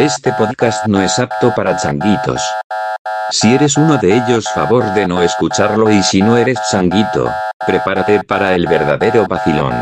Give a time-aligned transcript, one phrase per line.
[0.00, 2.40] Este podcast no es apto para changuitos.
[3.30, 7.30] Si eres uno de ellos, favor de no escucharlo y si no eres changuito,
[7.66, 9.74] prepárate para el verdadero vacilón.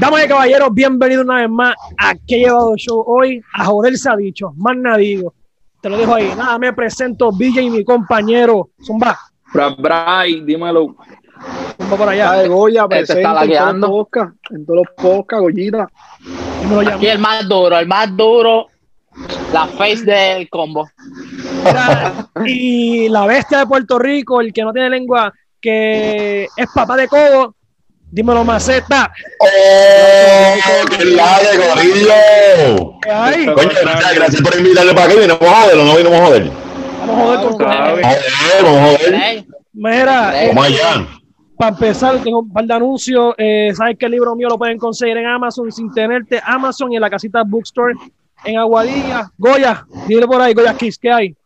[0.00, 3.40] Damas y caballeros, bienvenidos una vez más a Que llevado show hoy.
[3.54, 5.34] A joder se ha dicho, más nada digo.
[5.80, 6.32] Te lo dejo ahí.
[6.36, 8.70] Nada, me presento, BJ y mi compañero.
[8.84, 9.16] Zumba,
[9.52, 10.96] Bra, Bray, dímelo.
[11.80, 12.32] zumba por allá.
[12.32, 13.88] Ay, Goya, Este está presente en todos los lagueando.
[13.88, 15.88] podcasts, en todos los podcasts, Goyita.
[16.94, 18.66] Aquí el más duro, el más duro,
[19.52, 20.88] la face del combo.
[22.46, 27.06] Y la bestia de Puerto Rico, el que no tiene lengua, que es papá de
[27.08, 27.54] codo.
[28.10, 29.10] Dímelo, maceta.
[29.38, 30.54] ¡Oh!
[30.98, 32.98] ¡Qué la de gorillo!
[33.00, 33.46] ¿Qué hay?
[33.46, 35.14] Coño, gracias, gracias por invitarle para acá.
[35.14, 36.50] Vinimos a joder o no vinimos a joder.
[37.06, 37.52] Vamos a joder con.
[37.54, 39.14] Joder, vamos a joder.
[39.14, 41.06] Ey, Mira, eh, Vamos allá.
[41.56, 43.34] para empezar, tengo un par de anuncios.
[43.38, 46.96] Eh, Sabes que el libro mío lo pueden conseguir en Amazon sin tenerte Amazon y
[46.96, 47.94] en la casita Bookstore
[48.44, 49.30] en Aguadilla.
[49.36, 51.36] Goya, dile por ahí, Goya Kiss, ¿qué hay?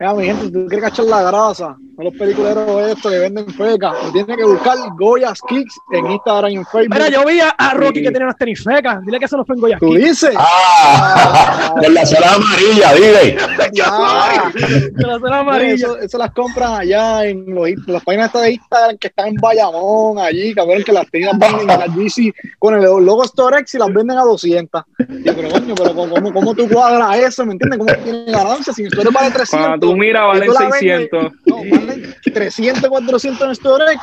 [0.00, 3.46] Mira, mi gente, si tú quieres cachar la grasa, no los peliculeros estos que venden
[3.48, 6.94] feca, tú tienes que buscar Goya's Kicks en Instagram y en Facebook.
[6.94, 9.04] Mira, yo vi a, a Rocky que tenía unas tenis fecas.
[9.04, 10.04] Dile que eso no fue en Goya ¿Tú Kiss.
[10.04, 10.34] dices?
[10.38, 11.74] ¡Ah!
[11.78, 13.36] Con la sola amarilla, dile.
[13.82, 15.80] Ah, Que las eran amarillas.
[15.82, 19.28] eso, eso las compran allá en, los, en las páginas estas de Instagram que están
[19.28, 23.74] en Bayamón, allí, cabrón, que las tienen venden en la GC con el logo Storex
[23.74, 24.82] y las venden a 200.
[25.08, 27.46] Y yo, pero coño, pero ¿cómo, cómo tú cuadras eso?
[27.46, 27.78] ¿Me entiendes?
[27.78, 28.72] ¿Cómo tiene ganancia?
[28.72, 29.89] Si Storex vale 300.
[29.90, 31.32] Tú miras, valen tú la vendes- 600.
[31.46, 34.00] No, valen 300, 400 en Storex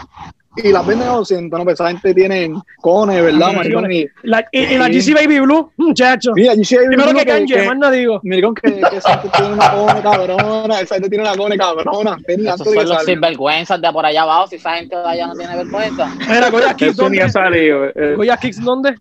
[0.63, 1.59] y las venden a 200.
[1.59, 3.91] No, pero esa gente tiene cones, ¿verdad, maricón?
[3.91, 6.31] Y, La- y, y la GC Baby Blue, muchacho.
[6.33, 8.19] mira, sí hay Primero uno que canje, más no digo.
[8.23, 12.17] Maricón, que, que esa gente tiene una cone cabrona, esa gente tiene una cone cabrona.
[12.27, 14.47] Esos son los sinvergüenzas de por allá abajo.
[14.47, 16.11] Si esa gente de allá no tiene vergüenza.
[16.27, 17.29] Mira, Goya Kicks, ¿dónde?
[17.29, 17.85] salido.
[17.93, 18.15] eh.
[18.15, 18.95] Goya Kicks, ¿dónde?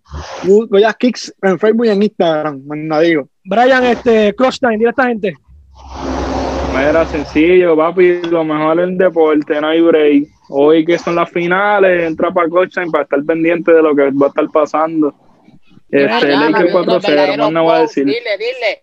[0.45, 3.29] Goya Kicks en Facebook y en Instagram, más digo.
[3.45, 5.35] Brian, este, Clutch Time, dile a esta gente.
[6.81, 8.23] Era sencillo, papi.
[8.23, 10.29] Lo mejor es el deporte, no hay break.
[10.49, 14.27] Hoy que son las finales, entra para Coaching para estar pendiente de lo que va
[14.27, 15.15] a estar pasando.
[15.91, 18.05] Este, los 4-0, verdaderos más no voy a decir.
[18.05, 18.83] Dile, dile.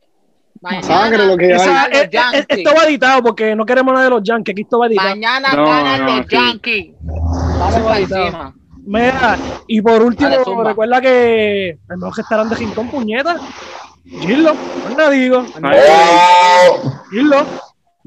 [0.62, 1.52] Mañana, Sangre lo que hay.
[1.52, 2.46] Esa- los eh, eh, Yankees.
[2.48, 4.54] esto va editado porque no queremos nada de los Yankees.
[4.54, 5.10] Aquí esto va editado.
[5.10, 6.36] mañana No, ganan no, los sí.
[6.36, 6.96] Yankees.
[7.02, 8.54] Vamos.
[8.86, 9.38] Mira,
[9.68, 13.38] y por último, Dale, recuerda que el mejor que estarán de Rincón Puñeta.
[14.06, 14.54] Gillo,
[14.90, 15.46] nada digo.
[15.64, 16.92] ¡Oh!
[17.10, 17.46] Gillo,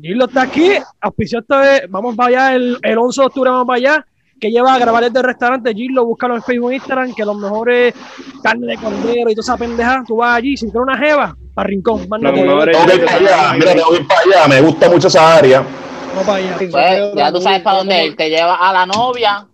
[0.01, 3.67] Gillo está aquí, auspició esta vez, vamos para allá, el, el 11 de octubre vamos
[3.67, 4.07] para allá,
[4.39, 7.37] que lleva a grabar desde el restaurante Gillo, búscalo en Facebook e Instagram, que los
[7.37, 7.95] mejores
[8.43, 11.69] carne de cordero y toda esa pendeja, tú vas allí, si quieres una jeva, para
[11.69, 13.55] Rincón, más ir para allá.
[13.55, 14.49] Mira, que ir para allá.
[14.49, 15.65] Me gusta mucho esa área.
[16.11, 16.57] Vamos para allá.
[16.59, 18.17] Pues, ya tú sabes para dónde ir.
[18.17, 19.47] Te lleva a la novia.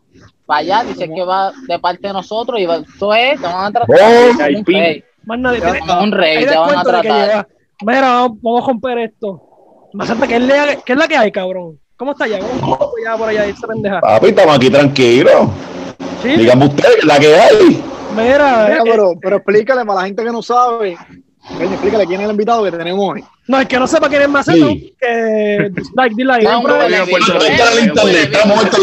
[0.45, 3.67] Para allá, dice que va de parte de nosotros y va, eso es, te van
[3.67, 6.45] a tratar Oh, un rey.
[6.45, 7.47] Te van a tratar.
[7.83, 9.41] Mira, vamos, vamos a romper esto.
[10.29, 11.79] ¿Qué es, la, ¿qué es la que hay, cabrón?
[11.97, 12.39] ¿Cómo está allá?
[12.61, 14.01] ¿Cómo está allá por allá esa pendeja?
[14.01, 15.49] Papi, estamos aquí tranquilos.
[16.23, 16.31] ¿Sí?
[16.31, 17.85] Dígame usted que es la que hay.
[18.17, 20.97] Mira, Mira, eh, pero, pero explícale para la gente que no sabe.
[21.49, 23.25] Coño, explícale quién es el invitado que tenemos hoy.
[23.49, 24.95] no, el que no sepa quién es Maceta, Sí.
[25.01, 26.45] que like, dile ahí.
[26.45, 26.87] No, Siempre-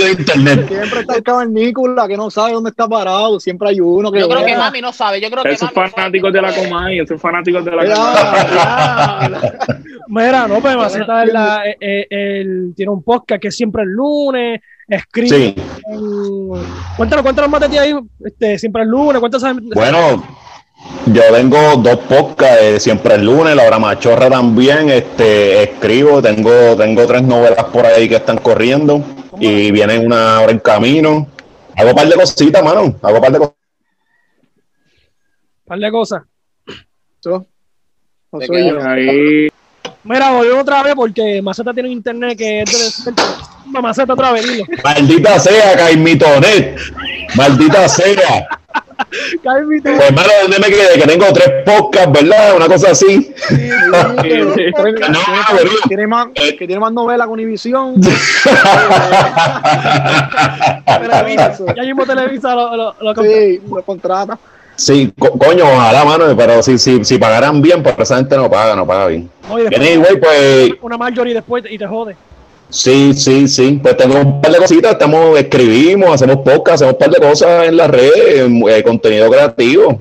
[0.03, 0.69] el internet.
[0.99, 3.39] Está el cavernícola que no sabe dónde está parado.
[3.39, 4.19] Siempre hay uno que.
[4.19, 5.21] Yo creo que mami no sabe.
[5.21, 6.57] Yo creo que Esos mami no sabe fanáticos de la es.
[6.67, 9.51] Comay, esos fanáticos de la Comay.
[10.07, 12.45] Mira, no, pues Maceta es la- eh, eh,
[12.75, 15.29] tiene un podcast que es siempre el lunes, escribe.
[15.29, 15.55] Sí.
[15.91, 16.49] en-
[16.97, 17.95] Cuéntanos, cuéntanos más de ti ahí,
[18.25, 19.63] este, siempre el lunes, cuéntanos.
[19.73, 20.23] Bueno,
[21.07, 26.75] yo tengo dos podcasts, eh, siempre el lunes, la hora machorra también, este, escribo, tengo,
[26.77, 29.03] tengo tres novelas por ahí que están corriendo
[29.39, 31.27] y vienen una hora en camino.
[31.75, 33.55] Hago un par de cositas, mano, hago un par de cosas.
[35.65, 36.23] par de cosas.
[37.25, 38.87] No Te soy yo.
[38.87, 39.49] Ahí,
[40.03, 43.13] Mira, volvemos otra vez porque Maceta tiene un internet que es de.
[43.81, 44.65] Maceta otra vez, dilo.
[44.83, 46.79] Maldita sea, Caimitonet.
[47.35, 48.47] Maldita sea.
[49.09, 50.99] Pues, hermano, ¿dónde me quedé?
[50.99, 52.55] Que tengo tres podcasts, ¿verdad?
[52.55, 53.33] Una cosa así.
[53.35, 53.69] Sí, sí,
[54.21, 54.71] que- sí.
[54.75, 55.19] tiene- No,
[56.07, 57.95] más, que tiene más novela con.
[60.85, 63.13] Televisa, ya mismo Televisa lo, lo, lo
[63.69, 64.37] lo contrata.
[64.75, 68.49] Sí, co- coño, ojalá, mano, pero si, si, si pagaran bien, pues esa gente no
[68.49, 69.29] paga, no paga bien.
[69.49, 72.15] No, y después Anyway, pues una Marjorie después y te jode.
[72.69, 73.79] Sí, sí, sí.
[73.81, 74.91] Pues tengo un par de cositas.
[74.91, 79.99] Estamos, escribimos, hacemos podcast, hacemos un par de cosas en las redes, eh, contenido creativo.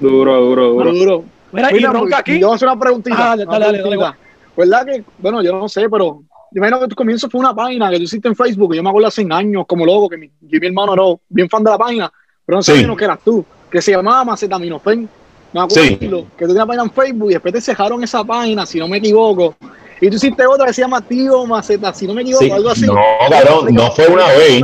[0.00, 0.92] duro, duro, duro.
[0.92, 1.24] Duro.
[1.52, 2.38] Mira, y Mira, bronca aquí.
[2.40, 3.16] Yo voy a hacer una preguntita.
[3.18, 4.18] Ah, dale, una dale, dale, preguntita.
[4.56, 7.90] ¿Verdad que, bueno, yo no sé, pero yo imagino que tu comienzo fue una página
[7.90, 10.56] que tú hiciste en Facebook, yo me acuerdo hace años como loco, que mi, yo
[10.56, 12.12] y mi hermano era bien fan de la página,
[12.44, 12.72] pero no Sí.
[12.80, 15.08] sabía que eras tú, que se llamaba Macetaminofen.
[15.52, 15.96] Me acuerdo Sí.
[15.98, 18.88] que tú tenías una página en Facebook y después te cerraron esa página, si no
[18.88, 19.54] me equivoco.
[20.02, 22.50] Y tú hiciste otra que se llama Tío Maceta, si no me equivoco, Sí.
[22.50, 22.86] algo así.
[22.86, 22.96] No,
[23.30, 24.60] cabrón, no fue una vez.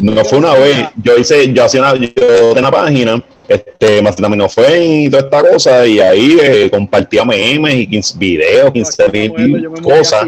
[0.00, 0.88] No fue una vez.
[1.00, 5.42] Yo hice, yo hacía una, yo una página, este, más también fue y toda esta
[5.48, 10.26] cosa, y ahí eh, compartía memes y 15 videos, 15 mil cosas.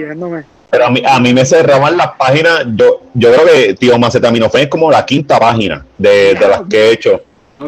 [0.70, 2.64] Pero a mí, a mí me cerraban las páginas.
[2.76, 6.76] Yo, yo creo que Tío Macetaminofen es como la quinta página de, de las que
[6.76, 7.20] he hecho.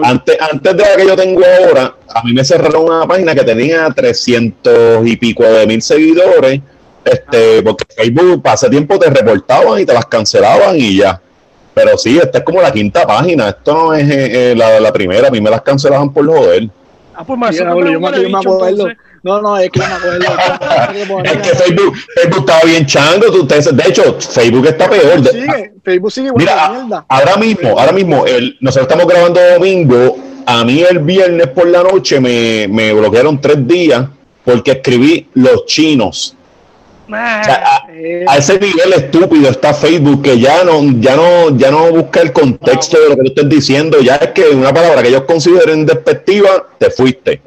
[0.02, 3.44] Antes, antes de la que yo tengo ahora, a mí me cerraron una página que
[3.44, 6.60] tenía 300 y pico de mil seguidores.
[7.04, 11.20] Este, porque Facebook hace tiempo te reportaban y te las cancelaban y ya.
[11.74, 13.48] Pero sí, esta es como la quinta página.
[13.48, 15.28] Esto no es eh, eh, la, la primera.
[15.28, 16.68] A mí me las cancelaban por joder.
[17.14, 18.86] Ah, pues Marcelo, yo me- acuerdo.
[19.22, 20.24] No, no, es que no me acuerdo.
[21.24, 23.26] Es que Facebook, Facebook estaba bien chango.
[23.40, 25.24] ustedes- de hecho, Facebook está peor.
[25.28, 27.04] Sigue, Facebook sigue Mira, mierda.
[27.08, 30.16] ahora mismo, ahora mismo, el, nosotros estamos grabando domingo.
[30.44, 34.06] A mí el viernes por la noche me, me bloquearon tres días
[34.44, 36.34] porque escribí los chinos.
[37.06, 41.56] O sea, a, Eh, a ese nivel estúpido está Facebook que ya no, ya no,
[41.56, 44.00] ya no busca el contexto de lo que tú estés diciendo.
[44.00, 47.40] Ya es que una palabra que ellos consideren despectiva, te fuiste.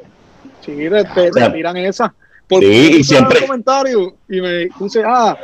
[0.66, 0.76] Sí,
[1.14, 2.14] te, te- tiran esa.
[2.48, 5.36] Por sí, y siempre- un comentario y me puse, ah,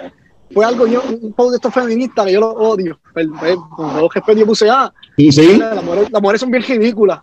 [0.53, 3.01] fue algo, yo, un post de estos feministas que yo los odio.
[3.15, 5.57] Pero, pues, con todo respeto, yo puse, ah, Sí, sí.
[5.59, 7.21] las mujeres, las mujeres son bien ridículas.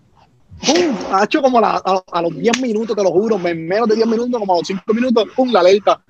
[0.66, 0.94] ¡Pum!
[1.14, 3.96] Ha hecho como la- a, a los 10 minutos, te lo juro, en menos de
[3.96, 5.52] 10 minutos, como a los 5 minutos, ¡pum!
[5.54, 6.02] La alerta.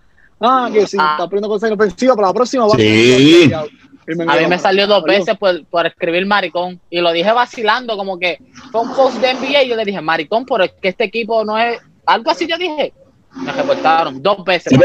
[0.41, 1.15] Ah, que sí, Ah.
[1.18, 2.81] está poniendo cosas inofensivas, para la próxima va Sí.
[2.83, 3.51] Y
[4.16, 7.96] me A mí me salió dos veces por, por escribir maricón y lo dije vacilando,
[7.98, 8.38] como que
[8.72, 11.44] fue un post de NBA y yo le dije maricón, pero es que este equipo
[11.46, 11.80] no es.
[12.06, 12.94] Algo así yo dije.
[13.36, 14.74] Me reportaron dos veces.
[14.74, 14.80] Sí,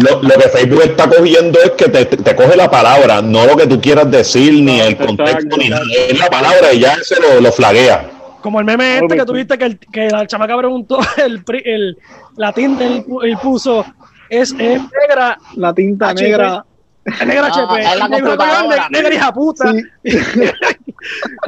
[0.00, 3.56] Lo, lo que Facebook está cogiendo es que te, te- coge la palabra, no lo
[3.56, 5.82] que tú quieras decir, ni el contexto, ni nada.
[6.08, 8.10] Es la palabra y ya se lo, lo flaguea.
[8.42, 11.98] Como el meme este que tuviste que, el, que la chamaca preguntó, el, el,
[12.36, 13.84] la tinta, él, pu- él puso,
[14.28, 16.64] es, es negra, La tinta negra.
[17.26, 18.88] negra No, HP, es la negra, computadora.
[18.90, 19.72] negra hija puta.
[19.72, 19.82] Sí.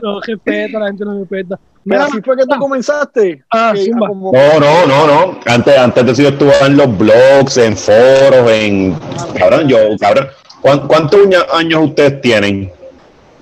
[0.03, 1.59] No, respeta, la gente no respeta.
[1.85, 3.45] Mira, Mira, así fue que tú comenzaste.
[3.51, 4.09] Ah, Que, zumba.
[4.09, 5.41] como- No, no, no, no.
[5.47, 8.97] Antes, antes de eso yo estuve en los blogs, en foros, en...
[9.39, 10.29] Cabrón, yo, cabrón.
[10.63, 11.21] ¿Cuán- ¿Cuántos
[11.53, 12.71] años- ustedes tienen?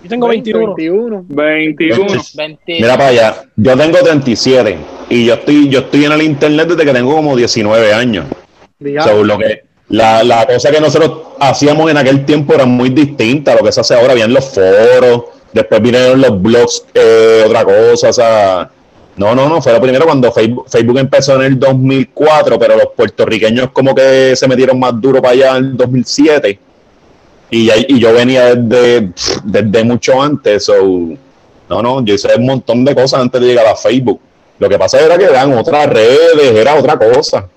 [0.02, 0.74] yo tengo 21.
[0.74, 1.24] 21.
[1.28, 2.22] 21.
[2.34, 2.62] 20.
[2.72, 3.36] Mira para allá.
[3.56, 4.78] Yo tengo 37
[5.10, 8.24] y yo estoy, yo estoy en el internet desde que tengo como 19 años.
[9.04, 11.10] So, lo que, la, la cosa que nosotros
[11.40, 14.12] hacíamos en aquel tiempo era muy distinta a lo que se hace ahora.
[14.12, 18.08] Habían los foros, después vinieron los blogs, eh, otra cosa.
[18.08, 18.70] O sea,
[19.16, 19.60] no, no, no.
[19.60, 24.36] Fue lo primero cuando Facebook, Facebook empezó en el 2004, pero los puertorriqueños como que
[24.36, 26.58] se metieron más duro para allá en el 2007.
[27.50, 29.10] Y, y yo venía desde,
[29.42, 30.66] desde mucho antes.
[30.66, 30.84] So,
[31.68, 34.20] no, no, yo hice un montón de cosas antes de llegar a Facebook.
[34.60, 37.48] Lo que pasa era que eran otras redes, era otra cosa.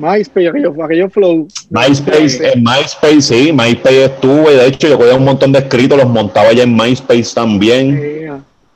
[0.00, 1.46] MySpace, aquello, aquello flow.
[1.70, 6.08] MySpace, en MySpace, sí, MySpace estuve, de hecho yo cogía un montón de escritos, los
[6.08, 7.98] montaba ya en MySpace también.
[8.02, 8.16] Eh,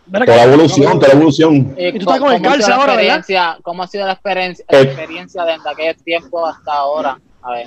[0.06, 1.74] Mira Toda la evolución, toda la evolución.
[1.78, 3.16] ¿Y tú estás cómo- con el cómo ha sido calce la ahora, ¿verdad?
[3.16, 3.58] experiencia?
[3.62, 4.82] ¿Cómo ha sido la experiencia, la Eh.
[4.82, 7.18] experiencia desde aquel tiempo hasta ahora?
[7.42, 7.66] A ver.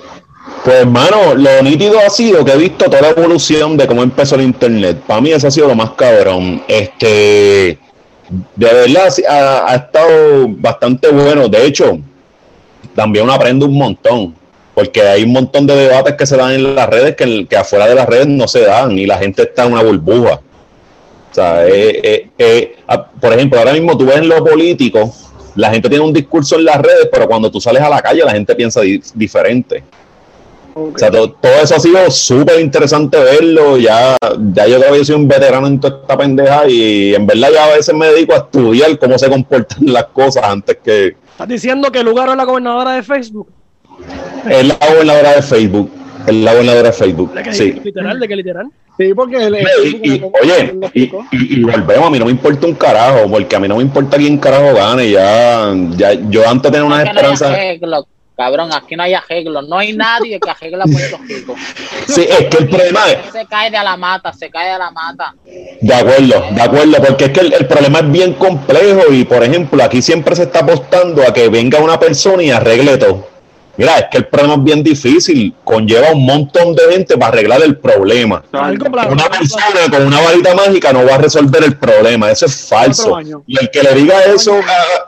[0.64, 4.36] Pues hermano, lo nítido ha sido que he visto toda la evolución de cómo empezó
[4.36, 4.98] el internet.
[5.06, 6.62] Para mí eso ha sido lo más cabrón.
[6.68, 7.78] Este,
[8.56, 11.48] de verdad sí, ha, ha estado bastante bueno.
[11.48, 11.98] De hecho,
[12.98, 14.34] también uno aprende un montón.
[14.74, 17.86] Porque hay un montón de debates que se dan en las redes que, que afuera
[17.88, 20.34] de las redes no se dan y la gente está en una burbuja.
[21.30, 25.12] O sea, eh, eh, eh, ah, por ejemplo, ahora mismo tú ves en lo político,
[25.56, 28.22] la gente tiene un discurso en las redes, pero cuando tú sales a la calle
[28.24, 29.82] la gente piensa di- diferente.
[30.74, 33.78] O sea, to- todo, eso ha sido súper interesante verlo.
[33.78, 34.16] Ya,
[34.54, 37.50] ya yo creo que yo soy un veterano en toda esta pendeja y en verdad
[37.52, 41.46] ya a veces me dedico a estudiar cómo se comportan las cosas antes que Estás
[41.50, 43.48] diciendo que Lugaro es la gobernadora de Facebook.
[44.50, 45.88] es la gobernadora de Facebook.
[46.26, 47.32] Es la gobernadora de Facebook.
[47.32, 47.72] ¿De Sí.
[47.84, 48.18] literal?
[48.18, 48.66] ¿De que literal?
[48.98, 51.24] Sí, porque el, el- Y, y- como- oye, y, explicó.
[51.30, 53.82] y- y volvemos, a mí no me importa un carajo, porque a mí no me
[53.82, 55.12] importa quién carajo gane.
[55.12, 57.78] Ya, ya yo antes tenía unas Aquí
[58.38, 59.60] cabrón, aquí no hay arreglo.
[59.62, 61.54] No hay nadie que arregle a Puerto Rico.
[62.06, 64.90] Sí, es que el problema es, Se cae de la mata, se cae de la
[64.92, 65.34] mata.
[65.80, 69.42] De acuerdo, de acuerdo, porque es que el, el problema es bien complejo y, por
[69.42, 73.26] ejemplo, aquí siempre se está apostando a que venga una persona y arregle todo.
[73.76, 77.62] Mira, es que el problema es bien difícil, conlleva un montón de gente para arreglar
[77.62, 78.42] el problema.
[78.52, 83.18] Una persona con una varita mágica no va a resolver el problema, eso es falso.
[83.46, 85.07] Y el que le diga eso, a-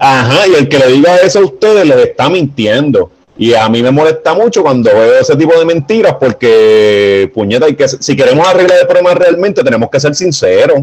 [0.00, 3.12] ajá, y el que le diga eso a ustedes les está mintiendo.
[3.38, 7.74] Y a mí me molesta mucho cuando veo ese tipo de mentiras porque, puñeta, hay
[7.74, 10.80] que, si queremos arreglar el problema realmente, tenemos que ser sinceros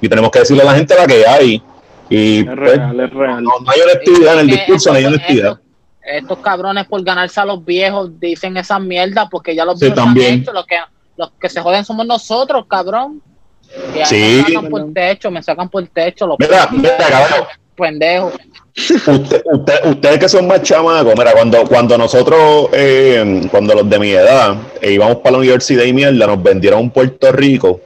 [0.00, 1.62] y tenemos que decirle a la gente la que hay.
[2.10, 3.44] Y Es pues, real, es real.
[3.44, 5.52] no, no hay honestidad en el discurso, no hay honestidad.
[5.52, 5.62] Estos,
[6.04, 10.04] estos cabrones por ganarse a los viejos dicen esas mierdas porque ya los Sí, viejos
[10.04, 10.76] han hecho, los que,
[11.16, 13.22] los que se joden somos nosotros, cabrón.
[13.94, 14.42] Y Sí.
[14.46, 17.46] me sacan por el techo, me sacan por el techo los Mira, mira, cabrón.
[18.76, 23.98] Usted, usted- ustedes que son más chamacos, mira, cuando, cuando nosotros, eh, cuando los de
[23.98, 27.80] mi edad, eh, íbamos para la universidad y mierda, nos vendieron un Puerto Rico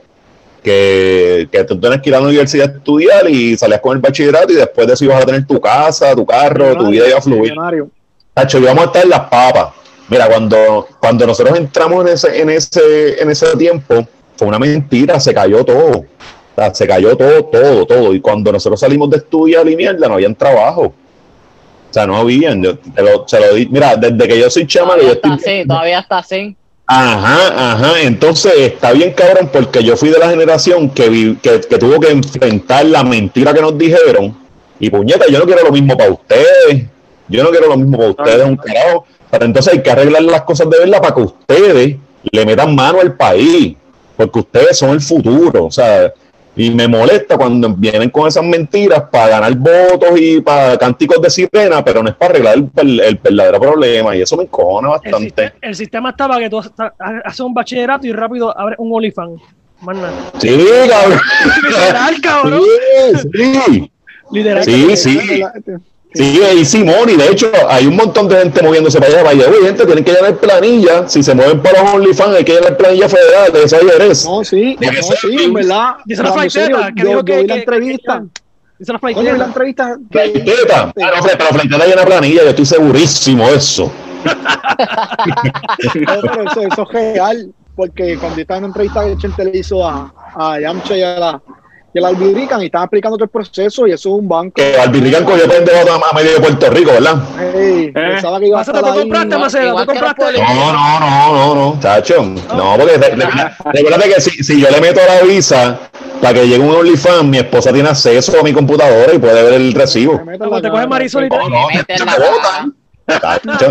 [0.63, 4.03] que, que tú tienes que ir a la universidad a estudiar y salías con el
[4.03, 7.19] bachillerato y después de eso ibas a tener tu casa, tu carro, tu vida iba
[7.19, 7.53] a fluir.
[8.35, 9.69] Tacho, íbamos a estar en las papas.
[10.09, 15.21] Mira, cuando, cuando nosotros entramos en ese, en ese, en ese tiempo, fue una mentira,
[15.21, 16.07] se cayó todo.
[16.59, 18.15] Sea, se cayó todo, todo, todo.
[18.15, 20.87] Y cuando nosotros salimos de estudiar y mierda, no habían trabajo.
[20.87, 22.63] O sea, no habían.
[22.63, 25.35] Yo te lo, se lo di- Mira, desde que yo soy chama, Todavía yo está
[25.35, 25.53] estoy.
[25.61, 26.57] así, todavía está así.
[26.87, 28.01] Ajá, ajá.
[28.03, 32.01] Entonces está bien cabrón porque yo fui de la generación que, vi- que, que tuvo
[32.01, 34.37] que enfrentar la mentira que nos dijeron.
[34.81, 36.87] Y puñeta, yo no quiero lo mismo para ustedes.
[37.29, 39.05] Yo no quiero lo mismo para ustedes, un carajo.
[39.31, 41.97] Pero entonces hay que arreglar las cosas de verdad para que ustedes
[42.33, 43.77] le metan mano al país.
[44.17, 45.67] Porque ustedes son el futuro.
[45.67, 46.13] O sea,
[46.59, 51.31] y me molesta cuando vienen con esas mentiras para ganar votos y para cánticos de
[51.31, 54.15] sirena, pero no es para arreglar el, el- el verdadero problema.
[54.17, 55.19] Y eso me encojona El, bastante.
[55.25, 56.93] sistema, el sistema estaba que tú ha-
[57.25, 58.89] haces un bachillerato y rápido abres un
[59.97, 60.13] nada.
[60.39, 61.21] Sí, cabrón.
[61.69, 62.63] Literal, cabrón.
[63.23, 63.29] Sí,
[63.67, 63.93] sí.
[64.33, 64.65] Literal.
[64.65, 65.43] Sí, sí.
[66.15, 69.31] Sí, y Simón, y de hecho hay un montón de gente moviéndose para allá, para
[69.37, 69.45] allá.
[69.63, 71.07] Gente, tienen que llenar planilla.
[71.09, 73.53] Si se mueven para los OnlyFans, hay que llenar planilla federal.
[73.53, 74.25] De esa eres.
[74.25, 75.97] No, sí, no, sí, verdad.
[76.07, 78.25] Dice la flaiteta, que dijo que- la entrevista.
[78.79, 79.45] Dice la vi la flaiteta.
[79.45, 79.97] entrevista.
[80.11, 80.93] Flaiteta.
[81.03, 83.93] Ah, no, pero Flaiteta llena planilla, yo estoy segurísimo de eso.
[85.79, 90.13] Eso, eso es real, porque cuando estaba en una entrevista que Chente le hizo a,
[90.35, 91.43] a Yamcha y a la,
[91.95, 94.53] a la Albirican y estaban explicando todo el proceso y eso es un banco.
[94.57, 97.17] Que Albirrican cogió pendejo a medio de Puerto Rico, ¿verdad?
[97.55, 98.99] Ey, pensaba que iba a estar ¿tú ahí.
[99.01, 99.29] compraste,
[99.59, 100.25] que los compraste?
[100.39, 102.23] No, no, no, no, no, chacho.
[102.23, 105.79] No, porque re- re- recuérdate que si, si yo le meto la visa
[106.21, 109.55] para que llegue un OnlyFans, mi esposa tiene acceso a mi computadora y puede ver
[109.55, 110.21] el recibo.
[110.25, 110.87] Te coge cara.
[110.87, 111.49] Marisol y te- No,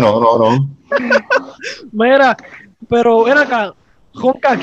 [0.00, 0.68] no, no, no.
[1.92, 2.36] Mira,
[2.88, 3.72] pero ven acá,
[4.14, 4.58] Honka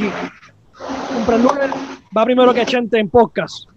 [1.13, 1.68] Comprendure
[2.15, 3.68] va primero que Chente en podcast.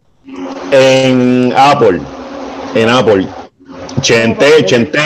[0.70, 2.00] En Apple,
[2.74, 3.26] en Apple.
[4.00, 5.00] Chente, Chente,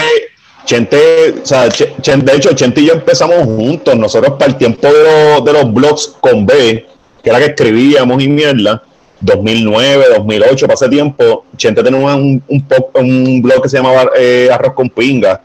[0.65, 3.97] Chente, o sea, Ch- Chen- de hecho, Chente y yo empezamos juntos.
[3.97, 6.87] Nosotros para el tiempo de los, de los blogs con B,
[7.23, 8.83] que era que escribíamos y mierda,
[9.21, 14.75] 2009, 2008, para ese tiempo, Chente tenía un, un, blog que se llamaba eh, Arroz
[14.75, 15.41] con Pinga,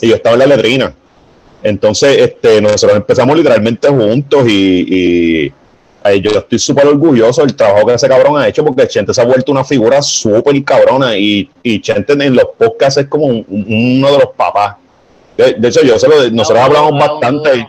[0.00, 0.94] y yo estaba en la letrina.
[1.62, 5.52] Entonces, este, nosotros empezamos literalmente juntos y, y
[6.22, 9.24] Yo estoy súper orgulloso del trabajo que ese cabrón ha hecho porque Chente se ha
[9.24, 13.66] vuelto una figura súper cabrona y, y Chente en los podcasts es como un- un-
[13.98, 14.76] uno de los papás.
[15.36, 17.68] De, de hecho, yo se lo, nosotros hablamos bastante.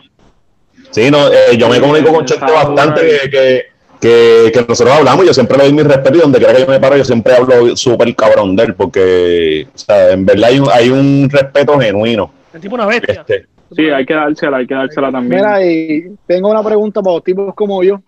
[0.90, 3.62] Sí, no, eh, yo me comunico con Chente bastante que, que,
[4.00, 5.26] que, que nosotros hablamos.
[5.26, 7.34] Yo siempre le doy mi respeto y donde quiera que yo me paro, yo siempre
[7.34, 11.78] hablo súper cabrón de él porque, o sea, en verdad hay un, hay un respeto
[11.78, 12.32] genuino.
[12.54, 13.20] El tipo una bestia.
[13.20, 15.40] Este, Sí, hay que dársela, hay que dársela también.
[15.40, 18.00] Mira, y tengo una pregunta para los tipos como yo.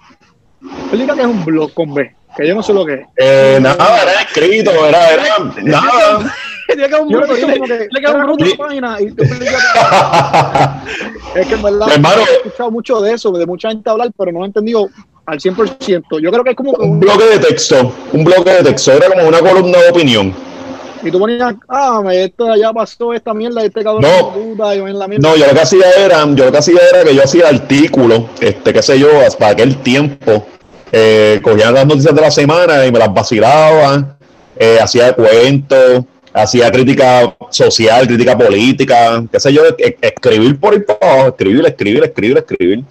[0.62, 3.06] Explica que es un blog con B, que yo no sé lo que es.
[3.16, 5.24] eh, nada, era escrito, era, era
[5.62, 6.32] nada.
[6.66, 8.44] Tiene que un lo bruto, como que un bruto.
[8.56, 9.04] página y
[11.34, 12.22] es que en verdad Hermano.
[12.22, 14.88] he escuchado mucho de eso, de mucha gente hablar, pero no he entendido
[15.26, 16.20] al 100%.
[16.20, 19.28] Yo creo que es como un, bloque de texto, un bloque de texto, era como
[19.28, 20.32] una columna de opinión.
[21.04, 24.32] Y tú ponías, ah, me- esto allá pasó esta mierda, este cabrón No.
[24.32, 25.28] puta, y yo en la mierda.
[25.28, 28.22] No, yo lo que hacía era, yo lo que hacía era que yo hacía artículos,
[28.40, 29.08] este, qué sé yo,
[29.38, 30.46] para aquel tiempo,
[30.92, 34.16] eh, cogía las noticias de la semana y me las vacilaba,
[34.56, 40.84] eh, hacía cuentos, hacía crítica social, crítica política, qué sé yo, e- escribir por el
[41.00, 42.84] abajo, escribir, escribir, escribir, escribir.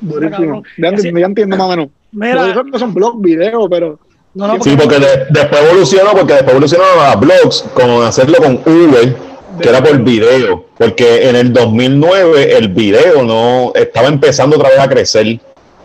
[0.00, 0.62] Durísimo.
[0.78, 1.88] Ya, entiendo, ya entiendo más o menos.
[2.12, 3.98] Mira, Yo creo que son blog, video, pero
[4.36, 8.36] no, no, Sí, porque- porque de- después evolucionó, porque después evolucionó a blogs con hacerlo
[8.38, 9.16] con V,
[9.60, 14.78] que era por video, porque en el 2009 el video no estaba empezando otra vez
[14.78, 15.38] a crecer,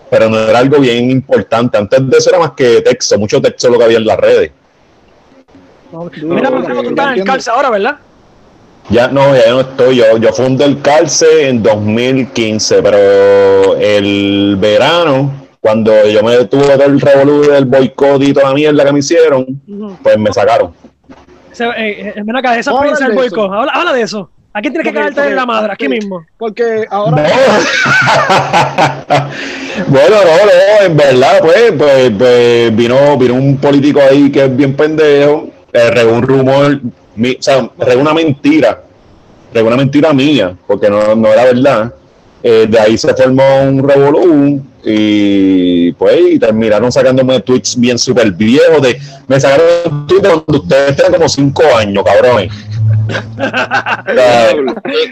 [0.10, 1.78] pero no era algo bien importante.
[1.78, 4.52] Antes de eso era más que texto, mucho texto lo que había en las redes.
[5.94, 6.10] no.
[6.24, 7.24] Mira, no, tú estás en entiendo.
[7.32, 7.98] calza ahora, ¿verdad?
[8.90, 9.96] Ya no, ya no estoy.
[9.98, 16.84] Yo, yo fundé el Calce en 2015, pero el verano, cuando yo me tuve todo
[16.86, 19.46] el revolú del boicot y toda la mierda que me hicieron,
[20.04, 20.74] pues me sacaron.
[21.52, 23.52] Se- eh, ven acá, esa del de boicot.
[23.54, 24.30] Habla, habla de eso.
[24.54, 25.72] ¿A quién tienes que cagarte en la madre?
[25.72, 26.26] Aquí mismo.
[26.38, 27.24] porque ahora No.
[29.88, 34.56] bueno, no, no, en verdad, pues, pues, pues, vino, vino un político ahí que es
[34.56, 36.82] bien pendejo eh, regó un rumor,
[37.16, 38.82] mi- o sea, regó una mentira,
[39.54, 41.94] regó una mentira mía, porque no, no era verdad.
[42.44, 48.32] Eh, de ahí se formó un revolú y pues y terminaron sacándome tweets bien súper
[48.32, 48.82] viejos.
[48.82, 52.52] De, me sacaron tweets de cuando ustedes tenían como cinco años, cabrones.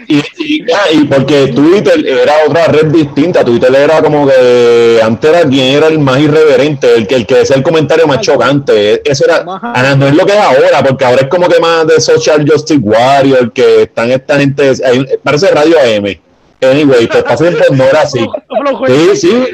[0.08, 5.30] Y, y- ah, y porque Twitter era otra red distinta, Twitter era como que antes
[5.30, 9.00] era quien era el más irreverente, el que, el que decía el comentario más chocante,
[9.08, 9.44] eso era,
[9.96, 12.80] no es lo que es ahora, porque ahora es como que más de Social Justice
[12.82, 14.72] Warrior, que están esta gente,
[15.22, 16.29] parece Radio AM.
[16.62, 18.18] Anyway, pues pasa tiempo no era así.
[18.86, 19.44] Sí, sí.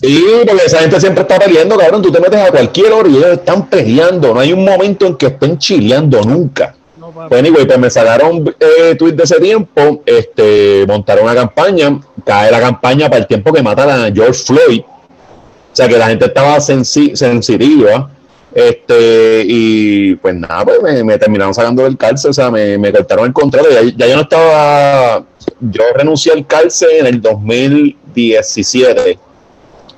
[0.00, 2.02] Sí, porque esa gente siempre está peleando, cabrón.
[2.02, 4.32] Tú te metes a cualquier hora y ellos están peleando.
[4.34, 6.74] No hay un momento en que estén chileando, nunca.
[6.98, 7.10] No.
[7.12, 12.50] Pues anyway, pues me sacaron eh, tweets de ese tiempo, este, montaron una campaña, cae
[12.50, 14.80] la campaña para el tiempo que matan a George Floyd.
[14.80, 18.10] O sea que la gente estaba sensi- sensitiva.
[18.54, 22.90] Este, y pues nada, pues me, me terminaron sacando del cárcel, o sea, me, me
[22.90, 23.68] cortaron el contrato.
[23.70, 25.22] Ya, ya yo no estaba,
[25.60, 29.18] yo renuncié al cárcel en el 2017,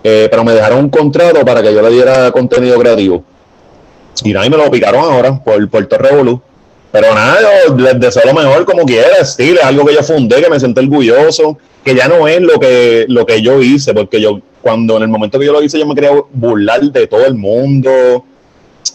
[0.05, 3.25] eh, pero me dejaron un contrato para que yo le diera contenido creativo.
[4.25, 6.41] Y nada, y me lo picaron ahora por Puerto Revolú.
[6.91, 7.39] Pero nada,
[7.69, 10.59] yo les deseo lo mejor como quiera, estilo, es algo que yo fundé, que me
[10.59, 14.97] senté orgulloso, que ya no es lo que, lo que yo hice, porque yo, cuando
[14.97, 18.25] en el momento que yo lo hice, yo me quería burlar de todo el mundo.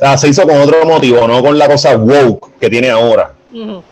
[0.01, 3.33] Ah, se hizo con otro motivo, no con la cosa woke que tiene ahora.
[3.53, 3.83] Ujú.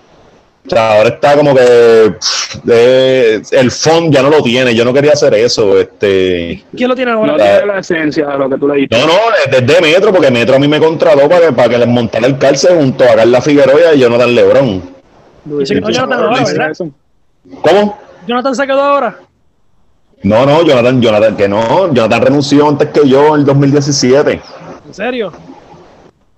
[0.65, 4.75] O sea, ahora está como que pff, de- el fondo ya no lo tiene.
[4.75, 5.79] Yo no quería hacer eso.
[5.79, 7.35] Este, ¿Quién lo tiene No ahora?
[7.35, 8.97] tiene la esencia de lo que tú le diste.
[8.99, 9.13] no, no,
[9.49, 12.37] desde Metro, porque Metro a mí me contrató para que, para que les montara el
[12.37, 14.83] cárcel junto a Carla Figueroa y Jonathan Lebrón.
[15.45, 16.71] Dice que no, Jonathan ahora, ¿verdad?
[17.63, 17.99] ¿Cómo?
[18.27, 19.19] Jonathan se quedó ahora.
[20.23, 21.91] No, no, Jonathan, Jonathan, que no.
[21.91, 24.39] Jonathan renunció antes que yo en el 2017.
[24.85, 25.33] ¿En serio?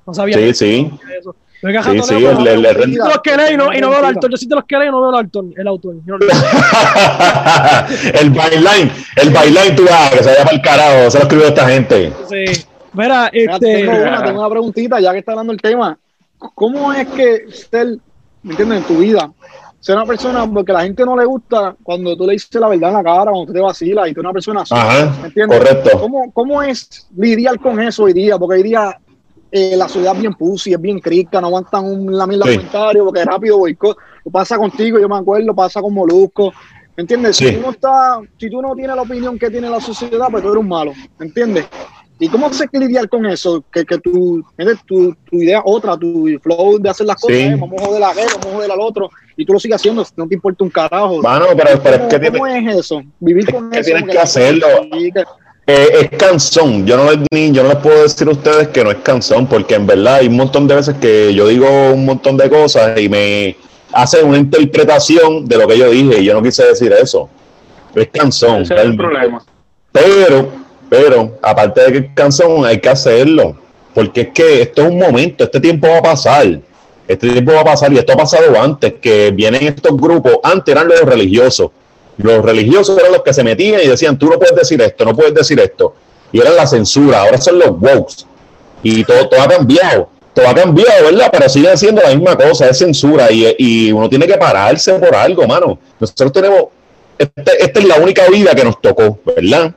[0.08, 0.92] No sabía Sí, sí.
[1.20, 1.36] eso.
[1.64, 4.00] Sí, sí, el- el- el- yo siento los que leo y no, y no veo
[4.00, 4.32] el autor.
[4.32, 5.46] Yo siento los que leo y no veo el autor.
[5.56, 6.26] El no lo-
[8.20, 11.12] el byline, el byline, tú vas, que se vaya para el carajo.
[11.12, 12.12] Se lo escribió esta gente.
[12.30, 12.66] Sí.
[12.94, 13.74] Mira, Mira, este.
[13.86, 15.98] tengo, una, tengo una preguntita, ya que está hablando el tema.
[16.38, 17.98] ¿Cómo es que ser,
[18.44, 18.80] ¿me entiendes?
[18.80, 19.32] En tu vida,
[19.80, 22.68] ser una persona, porque a la gente no le gusta cuando tú le dices la
[22.68, 25.12] verdad en la cara, cuando tú te vacilas y tú eres una persona así, Ajá,
[25.22, 25.58] ¿me entiendes?
[25.60, 26.00] correcto.
[26.00, 28.38] ¿Cómo, ¿Cómo es lidiar con eso hoy día?
[28.38, 28.98] Porque hoy día
[29.56, 32.56] eh, la sociedad es bien pussy, es bien crica, no aguantan un, la misma Sí.
[32.58, 33.96] comentario, porque rápido boicot.
[34.26, 36.52] Lo pasa contigo, yo me acuerdo, pasa con Molusco.
[36.98, 37.38] ¿Me entiendes?
[37.38, 37.48] Sí.
[37.48, 40.42] Si, tú no estás- si tú no tienes la opinión que tiene la sociedad, pues
[40.44, 40.92] tú eres un malo.
[41.20, 41.66] ¿Me entiendes?
[42.20, 43.64] ¿Y cómo se lidiar con eso?
[43.72, 44.44] Que, que tu,
[44.88, 47.44] tu, tu idea otra, tu flow de hacer las cosas, Sí.
[47.44, 49.76] eh, vamos a joder a aquel, vamos a joder al otro, y tú lo sigues
[49.76, 51.22] haciendo, no te importa un carajo.
[51.22, 53.02] Mano, pero, pero es ¿Cómo, tiene- cómo es eso?
[53.20, 53.86] Vivir con que eso.
[53.92, 54.68] tienes que hacerlo.
[55.66, 56.86] Eh, es canción.
[56.86, 59.48] Yo no, les, ni, yo no les puedo decir a ustedes que no es canción,
[59.48, 63.00] porque en verdad hay un montón de veces que yo digo un montón de cosas
[63.00, 63.56] y me
[63.94, 67.30] hacen una interpretación de lo que yo dije y yo no quise decir eso.
[67.96, 68.64] Es canción.
[68.64, 69.42] Ese es el problema.
[69.92, 70.50] Pero,
[70.90, 73.56] pero, aparte de que es canción, hay que hacerlo.
[73.94, 76.60] Porque es que esto es un momento, este tiempo va a pasar.
[77.08, 80.74] Este tiempo va a pasar y esto ha pasado antes, que vienen estos grupos, antes
[80.74, 81.70] eran los religiosos.
[82.18, 85.16] Los religiosos eran los que se metían y decían, tú no puedes decir esto, no
[85.16, 85.96] puedes decir esto.
[86.32, 88.26] Y era la censura, ahora son los wokes.
[88.84, 90.10] Y todo, todo ha cambiado.
[90.34, 91.30] Todo ha cambiado, ¿verdad?
[91.32, 93.32] Pero sigue siendo la misma cosa, es censura.
[93.32, 95.78] Y, y uno tiene que pararse por algo, mano.
[96.00, 96.64] Nosotros tenemos,
[97.18, 99.74] este- esta es la única vida que nos tocó, ¿verdad?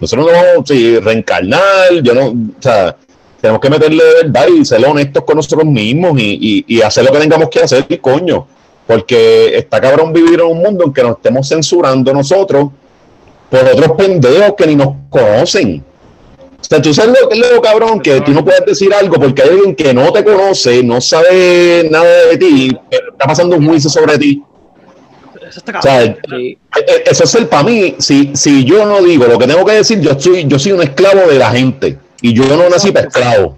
[0.00, 2.94] Nosotros no vamos a reencarnar, yo no, o sea,
[3.40, 7.04] tenemos que meterle de verdad y ser honestos con nosotros mismos y, y- y hacer
[7.04, 8.46] lo que tengamos que hacer, y coño,
[8.86, 12.68] porque está cabrón vivir en un mundo en que nos estemos censurando nosotros
[13.50, 15.84] por otros pendejos que ni nos conocen.
[16.60, 19.16] O sea, tú sabes lo que es lo cabrón, que tú no puedes decir algo
[19.16, 23.56] porque hay alguien que no te conoce, no sabe nada de ti, pero está pasando
[23.56, 24.42] un juicio sobre ti.
[25.48, 27.94] Eso está O sea, eh, eh, eso es el para mí.
[27.98, 30.82] Si, si yo no digo lo que tengo que decir, yo soy, yo soy un
[30.82, 31.98] esclavo de la gente.
[32.20, 33.56] Y yo no nací para esclavo.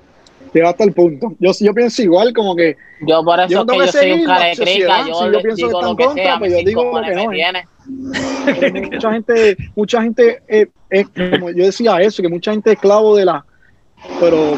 [0.53, 1.35] Llegaste al punto.
[1.39, 4.65] Yo, yo pienso igual, como que Yo por eso Yo que yo soy un yo,
[4.65, 6.85] Si yo le pienso que digo está lo en que contra, sea, pues yo digo
[6.85, 7.29] lo que no es.
[7.31, 8.91] tiene.
[8.93, 13.17] mucha gente, mucha gente eh, es como yo decía eso, que mucha gente es esclavo
[13.17, 13.45] de la,
[14.21, 14.55] pero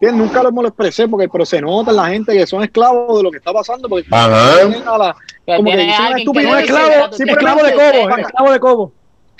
[0.00, 3.16] bien, nunca lo lo expresé porque pero se nota en la gente que son esclavos
[3.18, 4.54] de lo que está pasando porque Ajá.
[4.62, 5.16] a la-
[5.56, 8.18] como que dicen una alguien que estupidez, No, esclavo, "Mira, tú sí, esclavo de cobo,
[8.18, 8.92] esclavo de cobo.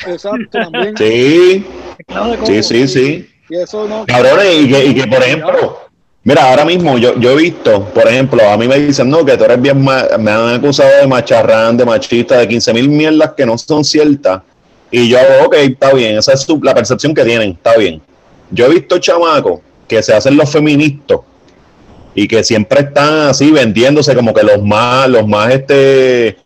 [0.07, 1.67] exacto también Sí,
[1.99, 2.47] Esclavo de cobo.
[2.47, 3.31] sí, sí, sí.
[3.51, 5.79] y eso no Cabrones, y que, y que por ejemplo,
[6.25, 9.37] mira, ahora mismo yo, yo he visto, por ejemplo, a mí me dicen, no, que
[9.37, 13.45] tú eres bien, me han acusado de macharrán, de machista, de 15 mil mierdas que
[13.47, 14.43] no son ciertas.
[14.91, 18.01] Y yo, ok, está bien, esa es su- la percepción que tienen, está bien.
[18.51, 21.19] Yo he visto chamacos que se hacen los feministas
[22.15, 26.37] y que siempre están así vendiéndose como que los más, los más este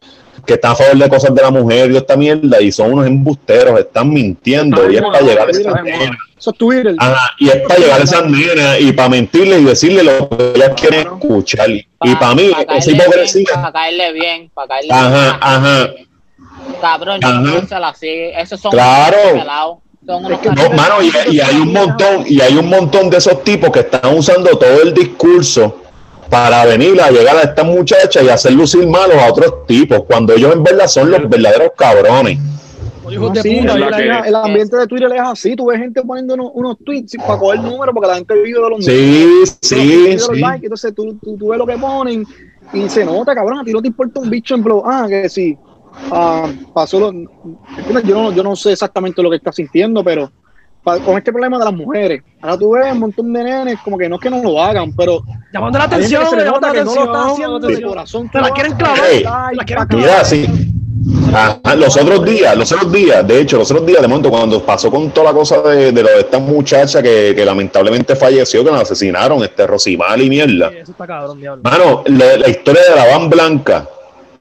[0.48, 3.06] que están a favor de cosas de la mujer y esta mierda y son unos
[3.06, 6.16] embusteros, están mintiendo y es para llegar a esas nenas.
[6.38, 6.94] Eso es Twitter.
[6.96, 10.52] Ajá, y es para llegar a esas nenas y para mentirles y decirle lo que
[10.56, 11.68] ellas quieren escuchar.
[11.68, 13.44] Y, y para mí, esa hipocresía.
[13.52, 15.37] Para caerle bien, para caerle Ajá, bien.
[15.42, 15.90] ajá.
[16.80, 17.42] Cabrón, Ajá.
[17.44, 18.40] yo se la sigue.
[18.40, 19.18] Esos son Claro.
[20.02, 20.20] No,
[20.70, 24.16] mano, y, y hay un montón, y hay un montón de esos tipos que están
[24.16, 25.82] usando todo el discurso
[26.30, 30.34] para venir a llegar a estas muchachas y hacer lucir malos a otros tipos, cuando
[30.34, 32.38] ellos en verdad son los verdaderos cabrones.
[33.10, 33.66] No, de sí, el,
[34.26, 35.56] el ambiente de Twitter es así.
[35.56, 38.68] Tú ves gente poniendo unos, unos tweets para coger números porque la gente vive de
[38.68, 39.58] los Sí, números.
[39.62, 40.40] sí, los sí.
[40.40, 42.26] likes, entonces tú, tú, tú ves lo que ponen
[42.74, 43.60] y se nota, cabrón.
[43.60, 44.82] A ti no te importa un bicho en blog.
[44.86, 45.56] Ah, que sí.
[46.12, 47.12] Ah, pasó lo,
[48.04, 50.30] yo, no, yo no sé exactamente lo que está sintiendo, pero
[51.05, 54.09] con este problema de las mujeres, ahora tú ves un montón de nenes como que
[54.09, 55.22] no es que no lo hagan, pero
[55.53, 57.88] Llamando la atención, se llamando la que no lo están haciendo de atención.
[57.90, 58.31] corazón.
[58.33, 60.46] Se la quieren clavar, Ey, la quieren Mira, sí.
[61.33, 64.62] Ajá, los otros días, los otros días, de hecho, los otros días, de momento, cuando
[64.62, 68.64] pasó con toda la cosa de, de lo de esta muchacha que, que lamentablemente falleció,
[68.64, 70.70] que la asesinaron, este Rosimal y mierda.
[70.70, 71.62] Sí, Eso está cabrón, diablo.
[71.62, 73.88] Mano, la, la historia de la van blanca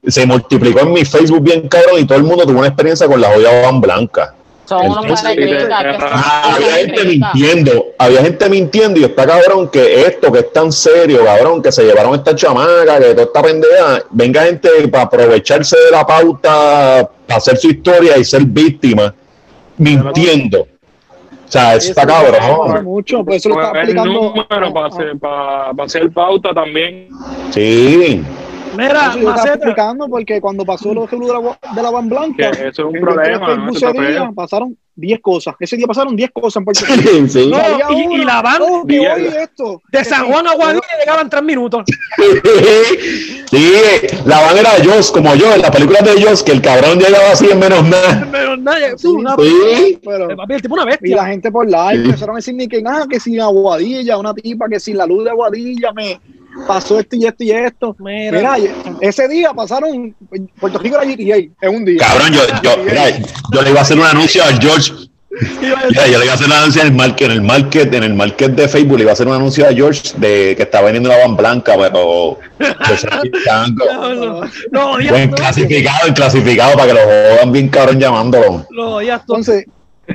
[0.06, 3.20] se multiplicó en mi Facebook bien cabrón y todo el mundo tuvo una experiencia con
[3.20, 4.34] la joya van blanca.
[4.68, 10.52] Son unos había gente mintiendo, había gente mintiendo y está cabrón que esto que es
[10.52, 15.04] tan serio, cabrón, que se llevaron esta chamaca, que toda esta pendeja, venga gente para
[15.04, 19.14] aprovecharse de la pauta, para hacer su historia y ser víctima,
[19.78, 20.60] mintiendo.
[20.60, 22.84] O sea, eso está cabrón.
[22.84, 24.12] mucho, por eso lo está Pues, aplicando.
[24.12, 27.08] número para hacer, para, para hacer pauta también.
[27.52, 28.22] Sí.
[28.76, 32.14] Mira, Eso yo estaba explicando porque cuando pasó lo de la, de la van Que
[32.14, 34.32] blanca, eso es un en problema.
[34.34, 35.54] pasaron 10 cosas.
[35.60, 37.28] Ese día pasaron 10 cosas en Puerto Rico.
[37.28, 37.50] sí.
[37.50, 37.58] No,
[37.92, 39.80] y- y la van oh, que hoy esto.
[39.92, 40.54] de San Juan a
[41.00, 41.84] llegaban tres minutos.
[43.50, 43.72] Sí,
[44.26, 47.30] la van era Joss, como yo, en la película de Joss, que el cabrón llegaba
[47.32, 48.28] así en menos nada.
[48.30, 49.98] Pero nadie, Sí, una, Sí.
[50.04, 51.16] Pero, eh, papi, el tipo una y bestia.
[51.16, 52.04] la gente por live Sí.
[52.04, 55.24] empezaron a decir ni que nada, que sin Aguadilla, una tipa que sin la luz
[55.24, 56.20] de Aguadilla me
[56.66, 57.96] pasó esto y esto y esto.
[57.98, 58.56] Mira.
[59.00, 60.14] Ese día pasaron,
[60.58, 61.98] Puerto Rico era GTA en un día.
[62.06, 63.04] Cabrón, yo, yo, mira,
[63.52, 64.92] yo le iba a hacer un anuncio a George.
[65.60, 68.02] Mira, yo le iba a hacer un anuncio en el market, en el market, en
[68.02, 70.86] el market de Facebook, le iba a hacer un anuncio a George de que estaba
[70.86, 72.38] vendiendo la van blanca, pero
[73.78, 78.66] No, no, no, clasificado, en clasificado, para que lo jodan bien cabrón llamándolo.
[78.70, 79.38] Lo odias todo.
[79.38, 79.66] Entonces,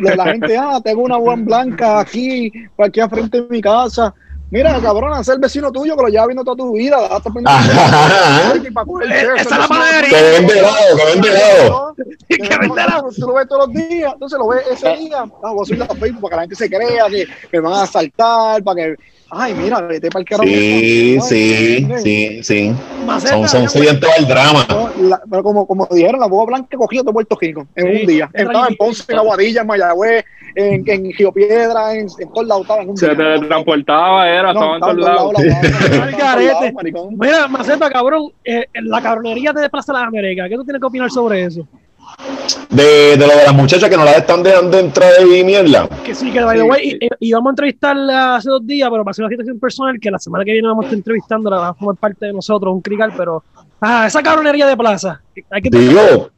[0.02, 3.62] la, la gente, ah, tengo una guan blanca aquí, por aquí al frente de mi
[3.62, 4.14] casa.
[4.54, 6.96] Mira, cabrón, es el vecino tuyo que lo lleva viendo toda tu vida.
[7.02, 7.08] Eh,
[9.38, 10.16] esa es la panadería.
[10.16, 11.93] Que vende helado, que vende helado.
[12.28, 13.10] Que vende helado.
[13.16, 15.24] Tú lo ves todos los días, entonces lo ves ese día.
[15.44, 17.84] Ah, voy a a Facebook para que la gente se crea que me van a
[17.84, 18.96] asaltar, para que.
[19.36, 20.48] Ay, mira, vete para el carajo.
[20.48, 22.76] Sí, sí, sí, sí.
[23.48, 24.68] Son, son del drama.
[25.30, 28.30] Pero como, como dijeron, la boba blanca cogió todo Puerto Rico en Sí, un día.
[28.32, 32.46] es Estaba en Ponce, en Aguadilla, en Mayagüez, en, en Río Piedra, en, en todos
[32.46, 33.18] lados estaba en un Se día.
[33.18, 35.34] teletransportaba, era, No, estaba en todos lados.
[37.18, 40.86] Mira, Maceta, cabrón, eh, la cabronería de Plaza de las Américas, ¿qué tú tienes que
[40.86, 41.68] opinar sobre eso?
[42.70, 45.88] De, de lo de las muchachas que no las están dejando entrar y mierda.
[46.04, 46.98] Que sí, que by the way, sí.
[47.20, 50.12] y, y vamos a entrevistarla hace dos días, pero para hacer una situación personal, que
[50.12, 52.82] la semana que viene vamos a estar entrevistándola, va a formar parte de nosotros, un
[52.82, 53.44] crical, pero.
[53.80, 55.22] Ah, esa cabronería de plaza.
[55.52, 56.30] Hay que Digo,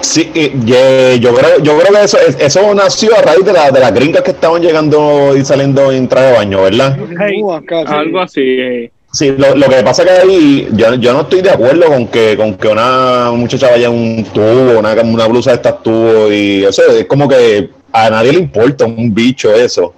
[0.00, 3.70] sí, eh, ye- yo creo, yo creo que eso, eso nació a raíz de, la,
[3.70, 6.98] de las gringas que estaban llegando y saliendo en traje de baño, ¿verdad?
[7.18, 7.40] Hey.
[7.42, 7.92] Uh, acá, sí.
[7.94, 8.40] Algo así.
[8.42, 8.92] eh.
[9.12, 12.36] Sí, lo, lo que pasa que ahí yo, yo no estoy de acuerdo con que
[12.36, 16.64] con que una muchacha vaya en un tubo, una, una blusa de estas tubos y
[16.64, 19.92] eso es como que a nadie le importa un bicho eso.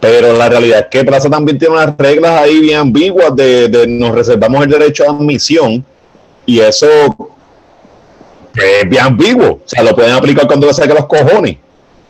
[0.00, 3.86] Pero la realidad es que Plaza también tiene unas reglas ahí bien ambiguas de, de
[3.86, 5.84] nos reservamos el derecho a admisión
[6.44, 6.88] y eso
[8.54, 9.46] es bien ambiguo.
[9.46, 11.56] O sea, lo pueden aplicar cuando le saque los cojones.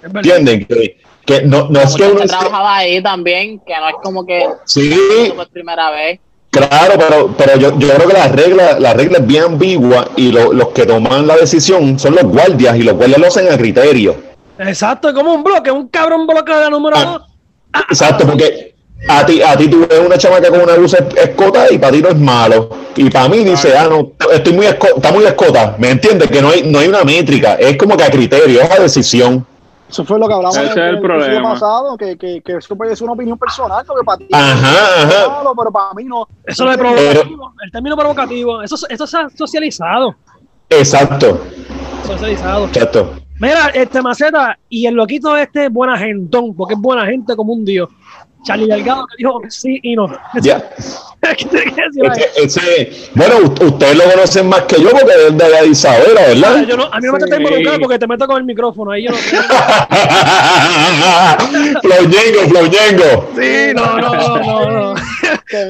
[0.03, 0.65] ¿Entienden?
[0.65, 4.45] Que, que no, no es que uno trabajaba ahí también, que no es como que
[4.65, 6.19] Sí, por primera vez.
[6.53, 10.31] Claro, pero, pero yo, yo creo que la regla, la regla es bien ambigua y
[10.31, 13.57] lo- los que toman la decisión son los guardias y los guardias lo hacen a
[13.57, 14.15] criterio.
[14.59, 17.05] Exacto, es como un bloque, un cabrón bloque de la número Ah.
[17.05, 17.23] dos.
[17.89, 18.75] Exacto, porque
[19.09, 21.93] a ti, a ti tú ves una chamaca con una luz es- escota y para
[21.93, 22.69] ti no es malo.
[22.97, 25.75] Y para mí dice, ah, no, estoy muy esco- está muy escota.
[25.79, 26.31] ¿Me entiendes?
[26.31, 29.47] Que no hay, no hay una métrica, es como que a criterio, es a decisión.
[29.93, 31.53] Eso fue lo que hablamos Ese en es el episodio problema.
[31.53, 35.15] pasado, que, que, que eso puede ser una opinión personal, porque para ti Ajá, es
[35.15, 35.29] ajá.
[35.29, 36.27] malo, pero para mí no.
[36.45, 40.17] Eso es provocativo, el término provocativo, eso, eso se ha socializado.
[40.71, 41.41] Exacto,
[42.07, 42.67] Socializado.
[42.67, 43.13] exacto.
[43.39, 47.53] Mira, este Maceta y el loquito este es buena gentón, porque es buena gente como
[47.53, 47.89] un dios.
[48.45, 50.09] Charlie Delgado que dijo sí y no.
[50.41, 50.61] Ya.
[50.61, 50.83] ¿Qué
[52.37, 56.67] ese- bueno, ustedes lo conocen más que yo porque es de de Isabela, Ah, ¿verdad?
[56.67, 57.27] yo no- a mí no me Sí.
[57.37, 58.91] involucrar porque te meto con el micrófono.
[58.91, 59.17] Ahí yo no.
[61.81, 63.31] Flauñengo, Flauñengo.
[63.37, 64.95] Sí, no, no, no, no.
[64.95, 64.95] no.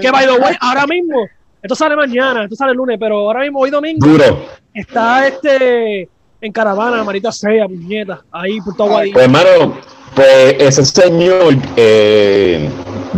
[0.01, 1.27] que by the way, ahora mismo,
[1.63, 4.47] esto sale mañana, esto sale el lunes, pero ahora mismo, hoy domingo, Duro.
[4.73, 6.09] está este
[6.41, 8.89] en caravana, Marita Sea, puñeta, ahí por todo.
[8.89, 9.77] Pues hermano,
[10.15, 12.69] pues ese señor, eh,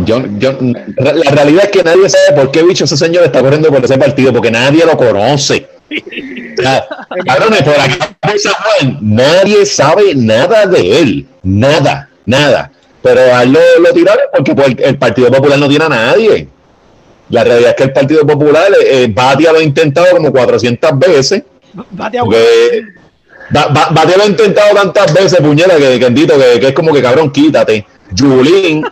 [0.05, 0.57] yo, yo,
[0.97, 3.97] la realidad es que nadie sabe por qué bicho ese señor está corriendo por ese
[3.97, 5.67] partido, porque nadie lo conoce.
[6.57, 6.87] O sea,
[7.25, 12.71] cabrones, por acá Juan, nadie sabe nada de él, nada, nada.
[13.01, 16.47] Pero a él lo, lo tiraron porque pues, el, Partido Popular no tiene a nadie.
[17.29, 21.43] La realidad es que el Partido Popular, eh, Batia lo ha intentado como 400 veces.
[21.91, 22.85] Bate a Porque
[23.51, 26.93] Ba- Ba- Batia lo ha intentado tantas veces, puñera, que, que, que, que es como
[26.93, 27.85] que cabrón, quítate.
[28.17, 28.85] Julín,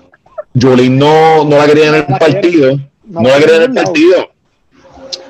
[0.60, 2.78] Julín no, no la quería en el partido.
[3.06, 4.30] No la quería en el partido.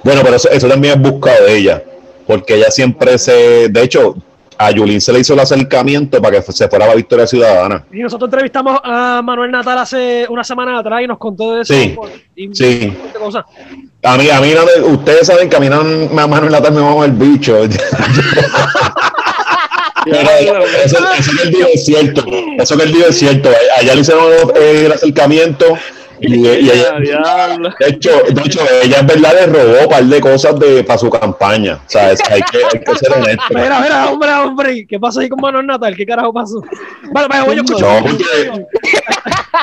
[0.04, 1.84] Bueno, pero eso, eso también es buscado de ella.
[2.28, 3.70] Porque ella siempre se.
[3.70, 4.16] De hecho,
[4.58, 7.84] a Julín se le hizo el acercamiento para que se fuera a la Victoria Ciudadana.
[7.92, 11.74] Y nosotros entrevistamos a Manuel Natal hace una semana atrás y nos contó de eso.
[11.74, 11.96] Sí,
[12.36, 12.94] y sí.
[14.04, 14.54] A mí, a mí
[14.88, 17.58] ustedes saben que a mí no me a Manuel Natal me mama el bicho.
[20.06, 22.26] Pero eso, eso que él dijo es cierto.
[22.60, 23.50] Eso que él dijo es cierto.
[23.80, 25.78] Allá le hicieron eh, el acercamiento
[26.20, 26.94] y, y ella,
[27.80, 30.98] de hecho, de hecho, ella en verdad le robó un par de cosas de, para
[30.98, 31.80] su campaña.
[31.86, 33.44] O sea, es- hay, que, hay que ser honesto.
[33.50, 35.94] Mira, mira, hombre, hombre, ¿qué pasó ahí con Manuel Natal?
[35.98, 36.62] ¿Qué carajo pasó?
[37.12, 38.04] Vale, vale, voy a escuchar.
[38.04, 38.52] No, porque,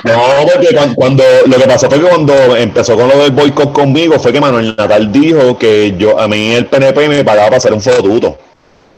[0.04, 0.20] no,
[0.52, 4.18] porque cuando, cuando- lo que pasó fue que cuando empezó con lo del boicot conmigo
[4.18, 7.72] fue que Manuel Natal dijo que yo a mí el PNP me pagaba para hacer
[7.72, 8.36] un fotuto.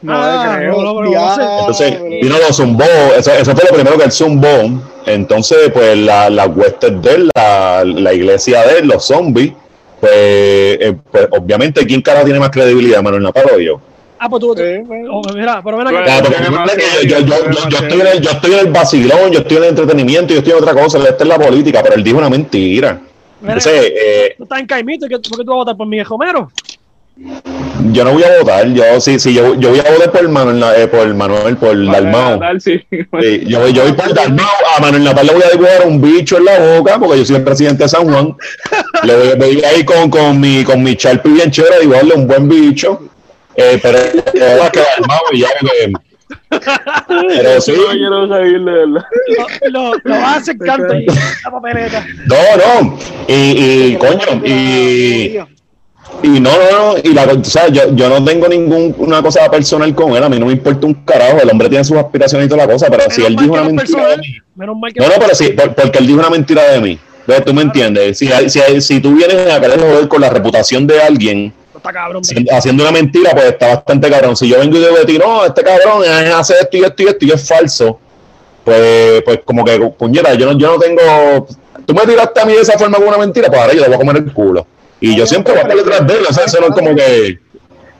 [0.02, 0.82] No Ah, creo.
[0.82, 1.58] no, no.
[1.60, 2.84] Entonces, vino lo zumbó,
[3.16, 4.82] eso, eso fue lo primero que él zumbó.
[5.06, 9.52] Entonces, pues la- las huestes de él, la, la iglesia de él, los zombies,
[10.00, 13.80] pues, eh, pues obviamente, ¿quién cara tiene más credibilidad, Manuel Natal o yo?
[14.18, 14.54] Ah, pues tú.
[14.56, 15.10] Sí, bueno.
[15.14, 18.20] oh, mira, pero Claro, que serio, yo, yo- tiene yo- más yo estoy en el,
[18.20, 20.98] yo estoy en el vacilón, yo estoy en el entretenimiento, yo estoy en otra cosa,
[20.98, 23.00] esta es la política, pero él dijo una mentira.
[23.40, 25.76] Mira, Entonces, eh, tú estás en Caimito, ¿y qué- ¿por qué tú vas a votar
[25.76, 26.50] por Miguel Homero?
[27.92, 30.62] Yo no voy a votar, yo sí, sí, yo, yo voy a votar por Manuel,
[30.76, 32.40] eh, por Manuel, por Dalmau.
[32.60, 32.84] Sí.
[32.90, 36.00] Sí, yo, voy- yo voy por Dalmau, a Manuel Natal le voy a dibujar un
[36.00, 38.34] bicho en la boca, porque yo soy el presidente de San Juan.
[39.04, 42.14] Le voy, voy a ir con, con mi, con mi Sharpie bien chévere a dibujarle
[42.14, 43.08] un buen bicho.
[43.56, 45.48] Eh, pero eh, va a quedar Dalmau y ya,
[47.28, 49.04] Pero sí, No quiero seguir de verdad.
[49.70, 52.06] Lo, lo, hacer canto y la papeleta.
[52.26, 52.98] no, no.
[53.28, 53.34] Y,
[53.92, 55.38] y coño, y.
[56.22, 59.92] Y no, no, no, y la, o sea, yo, yo no tengo ninguna cosa personal
[59.94, 62.48] con él, a mí no me importa un carajo, el hombre tiene sus aspiraciones y
[62.48, 64.36] toda la cosa, pero si él dijo una mentira de mí.
[64.54, 66.98] Menos mal que No, no, pero sí, por- porque él dijo una mentira de mí.
[67.20, 68.18] Entonces, tú me entiendes.
[68.18, 71.92] Si, si, si tú vienes a querer joder con la reputación de alguien no está
[71.92, 72.22] cabrón.
[72.24, 74.36] si- haciendo una mentira, pues está bastante cabrón.
[74.36, 77.02] Si yo vengo y digo de ti, no, este cabrón eh, hace esto y esto
[77.02, 77.98] y esto y es falso,
[78.64, 81.46] pues, pues como que, puñera, yo no, yo no tengo.
[81.86, 83.86] Tú me tiraste a mí de esa forma con una mentira, pues ahora yo le
[83.86, 84.66] voy a comer el culo.
[85.02, 86.94] Y yo siempre voy a estar detrás de él, o sea, eso no es como
[86.94, 87.38] que.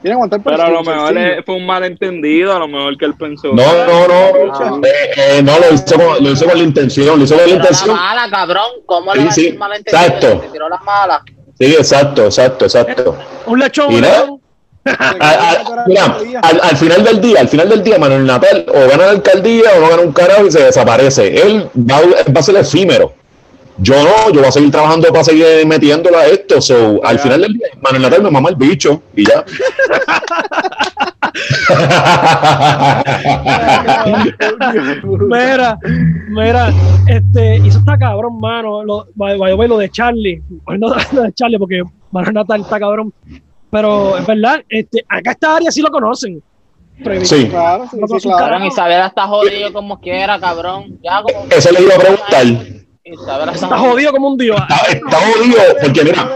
[0.03, 3.49] Por Pero a lo mejor es- fue un malentendido, a lo mejor que él pensó.
[3.53, 4.85] No, no, no.
[4.85, 7.45] Eh, eh, no, lo hizo, con, lo hizo con la intención, lo hizo con la
[7.45, 7.95] Pero la intención.
[7.97, 8.65] mala, cabrón.
[8.85, 10.05] ¿Cómo le Sí, va a sí, decir malentendido?
[10.05, 10.45] exacto.
[10.53, 11.21] Tiró las malas.
[11.59, 13.17] Sí, exacto, exacto, exacto.
[13.47, 14.21] Un lechón, Y un nada.
[14.23, 14.41] lechón.
[15.21, 18.89] A- a- mira, al, al final del día, al final del día, Manuel Natal o
[18.89, 21.41] gana la alcaldía o no gana un carajo y se desaparece.
[21.41, 23.15] Él va, a- va a ser efímero.
[23.83, 26.61] Yo no, yo voy a seguir trabajando para seguir metiéndola a esto.
[26.61, 29.45] So, al final del día, Manuel Natal me mama el bicho y ya.
[35.29, 35.79] Mira,
[36.29, 36.73] mira,
[37.07, 38.83] este, y eso está cabrón, mano.
[38.85, 40.43] Lo, by- by the way, lo de Charlie.
[40.67, 43.13] No lo de Charlie, porque Manuel Natal está cabrón.
[43.71, 46.43] Pero es verdad, este, acá esta área sí lo conocen.
[47.23, 48.65] Sí, Claro, sí, sí, claro.
[48.67, 50.99] Isabela está jodido como quiera, cabrón.
[51.03, 51.47] Ya como.
[51.51, 52.82] eso le iba a preguntar.
[53.05, 54.61] Está Está jodido como un dios.
[54.61, 56.29] Está, está jodido, porque mira,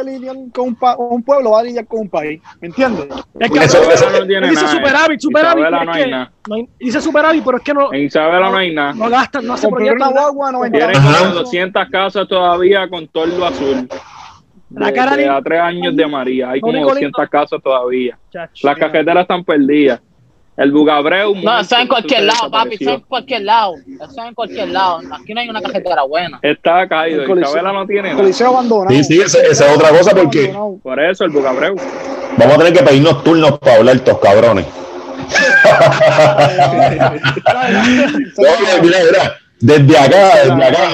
[0.52, 2.42] con un, pa- un pueblo, va a lidiar con un país.
[2.60, 3.06] ¿Me entiendes?
[3.38, 4.74] Es que Eso- eso no tiene dice nada.
[4.76, 5.64] superávit, superávit.
[5.70, 6.32] No hay que nada.
[6.80, 8.94] dice superávit, pero es que no, En Isabela no hay nada.
[8.94, 10.12] no gastan, no hace Comprar proyectos.
[10.12, 13.88] guagua, no Tienen como 200 casas todavía con tordo azul.
[14.70, 16.50] La cara de de- a tres años de María.
[16.50, 18.18] Hay como único 200 casas todavía.
[18.32, 18.66] Chacho.
[18.66, 20.00] Las cajeteras están perdidas.
[20.56, 21.34] El Bugabreu.
[21.34, 22.76] No, eso en cualquier lado, papi.
[22.80, 23.74] Eso en cualquier lado.
[24.02, 25.00] Eso en cualquier lado.
[25.12, 26.38] Aquí no hay una cajetera buena.
[26.42, 27.22] Está caído.
[27.22, 28.22] El coliseo- Isabela no tiene El nada.
[28.22, 28.96] coliseo abandonado.
[28.96, 30.54] Sí, sí, esa- esa es otra cosa, porque-.
[30.82, 31.76] Por eso el Bugabreu.
[32.38, 34.64] vamos a tener que pedirnos turnos para hablar estos cabrones.
[38.38, 40.88] No, mira, mira, desde acá, desde acá,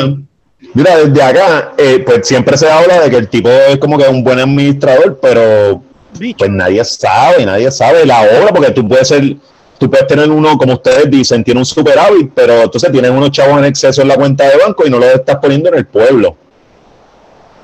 [0.74, 4.08] Mira, desde acá, eh, pues siempre se habla de que el tipo es como que
[4.08, 5.82] un buen administrador, pero
[6.18, 6.38] Bicho.
[6.38, 9.36] pues nadie sabe, nadie sabe la obra, porque tú puedes ser,
[9.78, 13.58] tú puedes tener uno, como ustedes dicen, tiene un superávit, pero entonces tienes unos chavos
[13.58, 16.36] en exceso en la cuenta de banco y no los estás poniendo en el pueblo.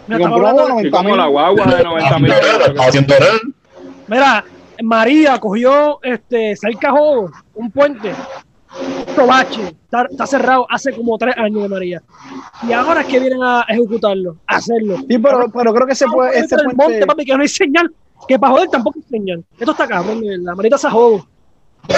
[0.06, 3.14] Mira, Y estamos compró hablando- uno, Y como la guagua de 90 mil Estás haciendo
[3.20, 3.32] nada.
[4.06, 4.44] Mira,
[4.82, 8.14] María cogió este cerca Jodo, un puente,
[9.08, 12.02] un tobache, está, está cerrado hace como tres años de María.
[12.66, 14.96] Y ahora es que vienen a ejecutarlo, a hacerlo.
[15.08, 16.74] Sí, pero, pero creo que ese, Vamos puede, puente.
[16.74, 17.92] monte, papi, que no hay señal.
[18.26, 19.44] Que para joder tampoco hay señal.
[19.58, 20.54] Esto está cabrón, verdad.
[20.54, 21.26] Marita se jodo.
[21.88, 21.92] Tú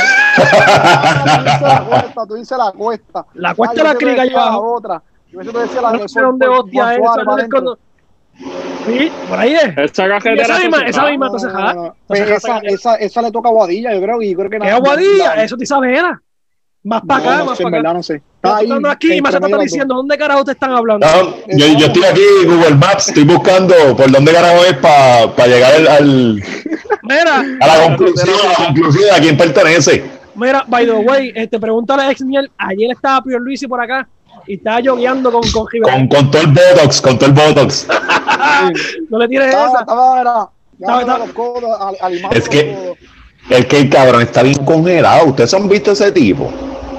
[1.44, 3.26] dices la cuesta, tú dices la cuesta.
[3.34, 4.74] La cuesta Ah, la crica la abajo.
[4.74, 5.02] otra.
[5.30, 7.54] Yo que decía la No sé dónde hostia es es
[8.86, 9.62] Sí, por ahí es.
[9.76, 11.74] Esa Esa cajetera misma, se esa misma, entonces, No, ajá.
[11.74, 11.86] no, no.
[11.86, 14.70] Entonces, Pues esa, esa, esa le toca a Guadilla, yo creo, y creo que ¿Qué
[14.70, 15.36] aguadilla?
[15.36, 16.20] no, Eso te sabe era.
[16.82, 17.82] Más para no, acá, no más sé, en para acá.
[17.88, 18.22] verdad no sé.
[18.42, 21.06] Ahí aquí y medio está diciendo, ¿dónde carajo te están hablando?
[21.06, 25.74] No, yo, yo estoy aquí Google Maps, estoy buscando por dónde carajo es para llegar
[25.74, 26.42] al, al-
[27.02, 30.04] Mira, a la conclusión, a la conclusión de a quién pertenece.
[30.34, 34.08] mira, by the way, este, pregúntale a Exniel, ayer estaba Pior Luisi por acá
[34.46, 35.94] y estaba yogueando con, con Jiménez.
[35.94, 37.86] Con, con todo el Botox, con todo el Botox.
[39.10, 39.80] No le tires Estaba, esa.
[39.80, 40.48] estaba, era,
[40.80, 42.94] Estaba- dándole los codos, al- alimando Es que-.
[43.50, 45.26] Es que el cabrón está bien congelado.
[45.26, 46.50] ¿Ustedes han visto ese tipo?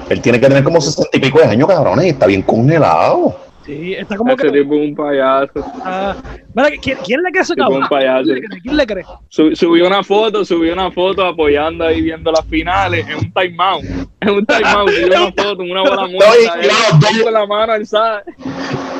[0.10, 3.36] Él tiene que tener como sesenta y pico de años, cabrones, y está bien congelado.
[3.66, 4.52] Sí, está como Ese que.
[4.52, 5.52] tipo es un payaso.
[5.86, 6.16] ah,
[6.54, 7.84] mira, ¿quién, quién le cree a ese cabrón?
[7.84, 8.24] un payaso.
[8.26, 8.62] ¿Quién le cree?
[8.62, 9.04] ¿Quién le cree?
[9.30, 13.84] Sub- Subió una foto, subió una foto apoyando ahí viendo las finales en un timeout.
[14.20, 17.24] En un timeout, subió una foto, una bola muerta.
[17.24, 18.24] con la mano alzada.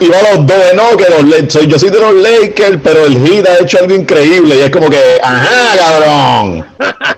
[0.02, 2.80] Y va a los dos, no, que los Le- soy, yo soy de los Lakers,
[2.84, 4.56] pero el Heat ha hecho algo increíble.
[4.56, 6.66] Y es como que, ajá, cabrón.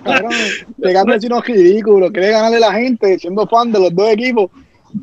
[0.04, 0.32] Cabrón,
[0.82, 4.50] pegando así unos ridículos, quiere ganarle a la gente, siendo fan de los dos equipos.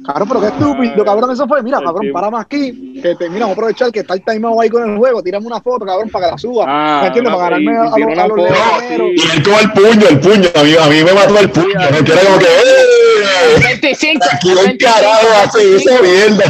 [0.07, 1.63] Cabrón, pero qué estúpido, cabrón, eso fue.
[1.65, 4.69] Mira, cabrón, paramos aquí, que te, mira, vamos a aprovechar que está el timeout ahí
[4.69, 6.65] con el juego, tirame una foto, cabrón, para que la suba.
[6.69, 7.35] Ah, ¿Me entiendes?
[7.35, 9.09] Para ganarme a, a los, a los foto, leoneros.
[9.17, 9.27] sí.
[9.27, 10.49] Y él con el puño, el puño.
[10.55, 11.67] A mí, a mí me mató el puño.
[11.91, 12.05] ¿no?
[12.05, 13.61] Que era como que, ¡eh!
[13.81, 14.27] 25.
[14.43, 16.45] ¿Quién carajo hace esa mierda?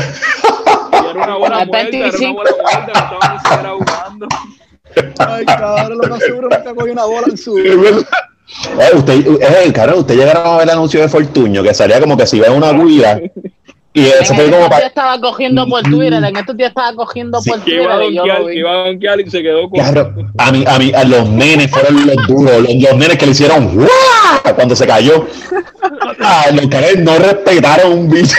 [1.10, 2.34] Era una bola Al muerta, era una 25.
[2.34, 4.26] bola muerta, no siquiera jugando.
[5.18, 7.58] Ay, cabrón, lo más seguro nunca cogió una bola en su.
[7.58, 8.06] Es verdad.
[8.80, 12.16] Eh, usted, eh, cabrón, usted llegaron a ver el anuncio de Fortuño, que salía como
[12.16, 13.20] que si iba una guira.
[13.92, 14.86] Y eso En fue como para.
[14.86, 18.44] estaba cogiendo por Twitter, en estos días estaba cogiendo Sí, por iba a Twitter donkear,
[18.44, 18.58] vi.
[18.58, 19.80] iba a donkear y se quedó con.
[19.80, 23.26] Cabrón, a mí, a mí, a los nenes fueron los duros, los, los nenes que
[23.26, 24.54] le hicieron ¡guau!
[24.54, 25.26] cuando se cayó.
[26.22, 28.36] Ah, los caras no respetaron un bicho.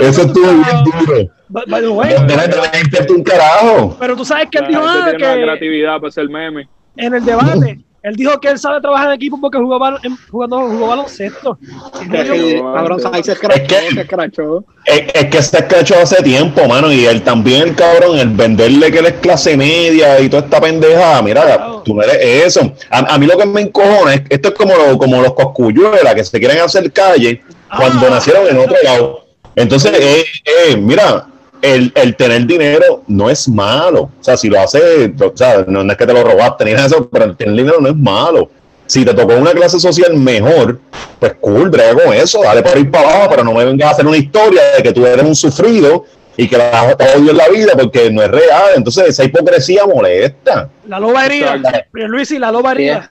[0.00, 1.30] Eso estuvo bien duro.
[1.48, 3.96] By by the way, Los nenes no les importa un carajo.
[3.98, 6.66] pero tú sabes que él dijo ah, la que creatividad para hacer memes.
[6.96, 9.98] en el debate, él dijo que él sabe trabajar en equipo porque jugó, bal-
[10.30, 11.58] jugando, jugó baloncesto.
[12.10, 14.64] Cabrón, ahí se escrachó, Es que- se escrachó.
[14.84, 18.98] Es, que se escrachó hace tiempo, mano, y él también, el cabrón, el venderle que
[18.98, 22.72] él es clase media y toda esta pendeja, mira, tú no eres eso.
[22.90, 26.14] A, a mí lo que me encojona es, esto es como, lo- como los coscuyuelas
[26.14, 27.42] que se quieren hacer calle
[27.74, 28.10] cuando Ah.
[28.10, 29.24] nacieron en otro lado.
[29.58, 31.26] Entonces, eh, eh, mira,
[31.60, 34.02] el, el tener dinero no es malo.
[34.02, 36.72] O sea, si lo haces, o sea, no, no es que te lo robaste ni
[36.72, 38.50] nada de eso, pero el tener dinero no es malo.
[38.86, 40.78] Si te tocó una clase social mejor,
[41.18, 43.92] pues cool, brega con eso, dale por ir para abajo, pero no me vengas a
[43.92, 46.04] hacer una historia de que tú eres un sufrido
[46.36, 48.70] y que la odio en la vida porque no es real.
[48.76, 50.70] Entonces, esa hipocresía molesta.
[50.86, 51.60] La loba herida.
[51.92, 53.10] Luis y la loba Sí, herida.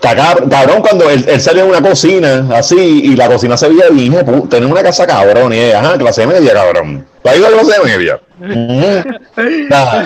[0.00, 4.14] Cabrón, cuando él, él salió en una cocina así y la cocina se veía bien,
[4.50, 7.06] tenía una casa cabrón y ajá, clase media, cabrón.
[7.22, 8.20] ¿Tú has ido a clase media?
[9.70, 10.04] Ah,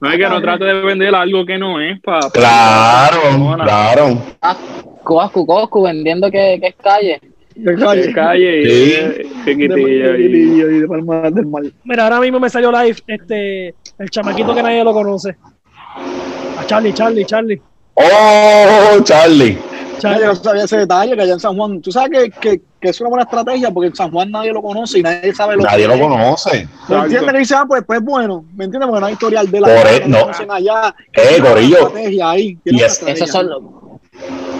[0.00, 2.28] No es que no trate de vender algo que no es para.
[2.30, 3.20] claro,
[3.62, 4.22] claro.
[4.42, 4.56] Ah,
[5.04, 7.20] Coscu, Coscu, vendiendo que, que es calle.
[7.54, 8.12] De De calle.
[8.12, 8.92] calle y Sí.
[8.94, 11.72] eh, y- Chiquitillo y de del.
[11.84, 15.36] Mira, ahora mismo me salió live este, el chamaquito que nadie lo conoce.
[16.58, 17.60] A Charlie, Charlie, Charlie.
[18.00, 19.58] Oh, Charlie.
[19.98, 20.20] Charlie.
[20.20, 21.80] yo no sabía ese detalle que allá en San Juan.
[21.80, 24.62] Tú sabes que, que, que es una buena estrategia porque en San Juan nadie lo
[24.62, 26.00] conoce y nadie sabe lo Nadie que lo es.
[26.00, 26.68] conoce.
[26.88, 27.32] ¿Me entiendes?
[27.32, 28.88] Que dice, ah, pues, pues bueno, ¿me entiendes?
[28.88, 30.20] Porque no hay historial de la Por allá, e- no no.
[30.22, 30.94] conocen allá.
[31.12, 33.24] Eh, estrategia ahí, Y es- estrategia.
[33.24, 33.62] Esos son los.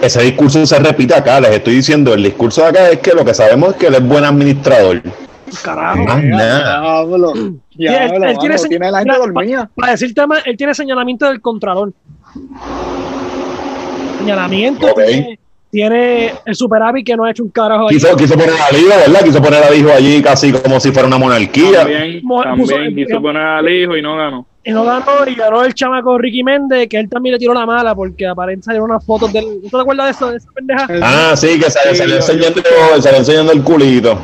[0.01, 3.23] Ese discurso se repite acá, les estoy diciendo, el discurso de acá es que lo
[3.25, 5.01] que sabemos es que él es buen administrador.
[5.63, 6.03] Carajo.
[6.03, 6.81] Más nada.
[6.81, 9.69] Diablo, él- diablo, él tiene tiene la gente dormida.
[9.75, 11.91] Para decirte más, él tiene señalamiento del Contralor.
[14.19, 14.93] Señalamiento.
[14.93, 15.39] Tiene,
[15.71, 17.95] tiene el superávit que no ha hecho un carajo ahí.
[17.95, 19.21] Quiso, quiso poner al hijo, ¿verdad?
[19.23, 21.79] Quiso poner al hijo allí casi como si fuera una monarquía.
[21.79, 24.45] También, también quiso poner al hijo y no ganó.
[24.61, 27.65] Y no ganó, y ganó el chamaco Ricky Méndez, que él también le tiró la
[27.65, 29.61] mala, porque aparentemente salieron unas fotos del.
[29.63, 30.87] ¿Tú te acuerdas de eso, de esa pendeja?
[31.01, 32.61] Ah, sí, que se, Sí, se le yo- enseñando,
[32.99, 34.19] se le enseñando el culito.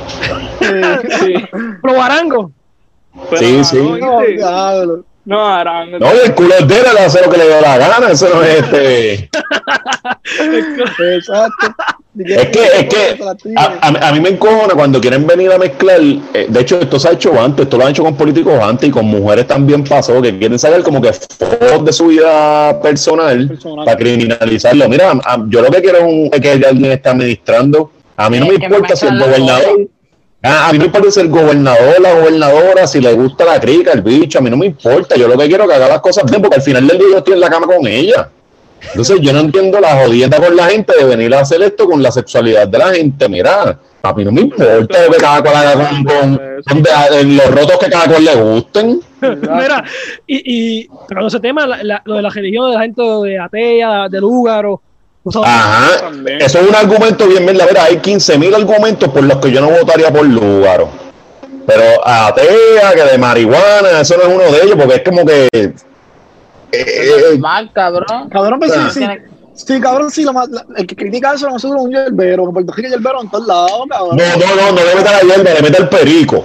[0.60, 1.34] Sí.
[1.82, 2.52] Pro Barango.
[3.30, 3.78] Pero Sí, sí.
[5.26, 5.98] No, Arango.
[6.00, 8.44] No, el culo es de él, hace lo que le dio la gana, eso no
[8.44, 9.30] es este.
[11.16, 11.68] Exacto.
[12.18, 13.24] Es que, es que
[13.58, 16.00] a, a- a mí me encojona cuando quieren venir a mezclar.
[16.34, 18.88] eh, de hecho, esto se ha hecho antes, esto lo han hecho con políticos antes
[18.88, 23.48] y con mujeres también pasó, que quieren sacar como que fotos de su vida personal,
[23.48, 23.86] Personal.
[23.86, 24.88] para criminalizarlo.
[24.88, 27.92] Mira, a- yo lo que quiero es un- es que alguien esté administrando.
[28.18, 29.88] A mí no me importa si el gobernador.
[30.46, 33.60] Ah, a mí no me importa si el gobernador, la gobernadora, si le gusta la
[33.60, 35.16] crica, el bicho, a mí no me importa.
[35.16, 37.08] Yo lo que quiero es que haga las cosas bien, porque al final del día
[37.12, 38.30] yo estoy en la cama con ella.
[38.92, 42.04] Entonces yo no entiendo la jodienda con la gente de venir a hacer esto con
[42.04, 43.28] la sexualidad de la gente.
[43.28, 47.52] Mira, a mí no me importa que cada cual haga con, con- con de- los
[47.52, 49.00] rotos que cada cual le gusten.
[49.22, 49.84] Mira,
[50.28, 53.40] y, y tocando ese tema, la- la- lo de la religión de la gente de
[53.40, 54.82] atea, de Lúgaro.
[55.44, 57.66] Ajá, eso es un argumento bien mierda.
[57.68, 60.90] Mira, hay 15.000 argumentos por los que yo no votaría por Lugaro.
[61.66, 65.48] Pero atea, que de marihuana, eso no es uno de ellos, porque es como que...
[65.52, 65.74] eh,
[66.72, 68.30] eh, Mal, cabrón.
[68.30, 68.90] Cabrón, pues Ah.
[68.94, 69.08] sí, sí.
[69.56, 71.92] Sí, cabrón, sí, lo más, la- el que critica eso lo más seguro es un
[71.94, 74.18] yerbero, que Puerto Rico es yerbero en todos lados, cabrón.
[74.18, 76.44] no, no, no, no le meta la hierba, le meta el perico.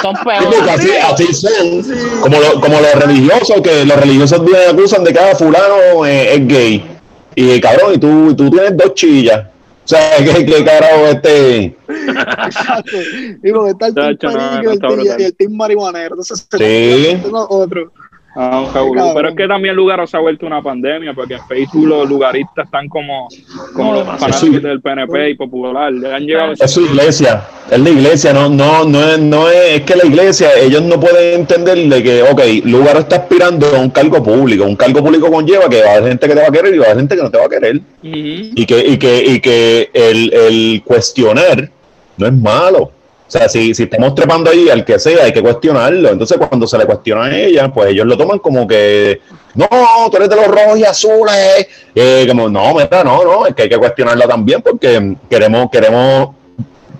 [0.00, 0.60] Son Sí, peores.
[0.70, 2.20] así, así son.
[2.22, 4.40] Como, lo- como los religiosos, que los religiosos
[4.70, 6.99] acusan de que cada fulano eh, es gay.
[7.40, 9.46] Y cabrón, y tú, tú tienes dos chillas.
[9.84, 11.64] O sea, que, que carajo este.
[11.88, 12.96] Exacto.
[13.42, 16.14] Y porque está el team marihuanero.
[16.16, 17.22] Entonces, se Sí.
[17.24, 17.92] uno otro.
[18.36, 19.14] Ah, un.
[19.14, 22.64] Pero es que también Lugaro se ha vuelto una pandemia, porque en Facebook los lugaristas
[22.64, 23.28] están como,
[23.74, 25.92] como los fanáticos del PNP y Popular.
[25.92, 29.76] Le han llegado Es su iglesia, es la iglesia, no, no, no es, no es,
[29.76, 33.80] es que la iglesia, ellos no pueden entender de que, ok, lugar está aspirando a
[33.80, 36.48] un cargo público, un cargo público conlleva que va a haber gente que te va
[36.48, 38.78] a querer y va a haber gente que no te va a querer, y que,
[38.78, 41.68] y que, y que el, el cuestionar
[42.16, 42.92] no es malo.
[43.30, 46.08] O sea, si, si estamos trepando ahí al que sea, hay que cuestionarlo.
[46.08, 49.20] Entonces, cuando se le cuestiona a ella, pues ellos lo toman como que,
[49.54, 49.68] no,
[50.10, 51.68] tú eres de los rojos y azules.
[51.94, 56.30] Eh, como, no, mira, no, no, es que hay que cuestionarla también porque queremos, queremos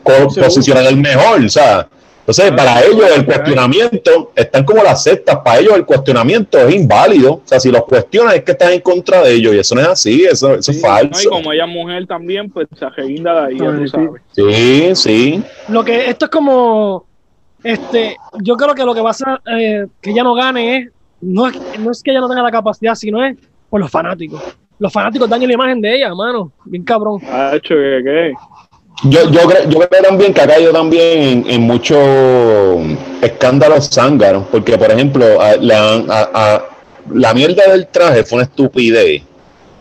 [0.05, 1.89] posicionar el mejor, o sea.
[2.31, 6.75] Entonces, Ah, para ellos el cuestionamiento, están como las sectas, para ellos el cuestionamiento es
[6.75, 7.33] inválido.
[7.35, 9.81] O sea, si los cuestionan es que están en contra de ellos y eso no
[9.81, 11.23] es así, eso, eso es Sí, no, falso.
[11.23, 14.23] y como ella es mujer también, pues se ajeguinda de ahí, ya tú Sí, sabes.
[14.33, 15.43] Sí, sí.
[15.69, 17.05] Lo que esto es como,
[17.65, 20.89] este, yo creo que lo que pasa eh, que ella no gane es
[21.21, 23.37] no, es no es que ella no tenga la capacidad, sino es
[23.69, 24.41] por los fanáticos.
[24.79, 27.21] Los fanáticos dañan la imagen de ella, mano, bien cabrón.
[27.31, 28.33] Ha hecho que, que
[29.05, 31.99] Yo, yo, creo, yo creo también que ha caído también en, en muchos
[33.23, 36.65] escándalos zángaros, porque por ejemplo, a- la, a- a-
[37.13, 39.23] la mierda del traje fue una estupidez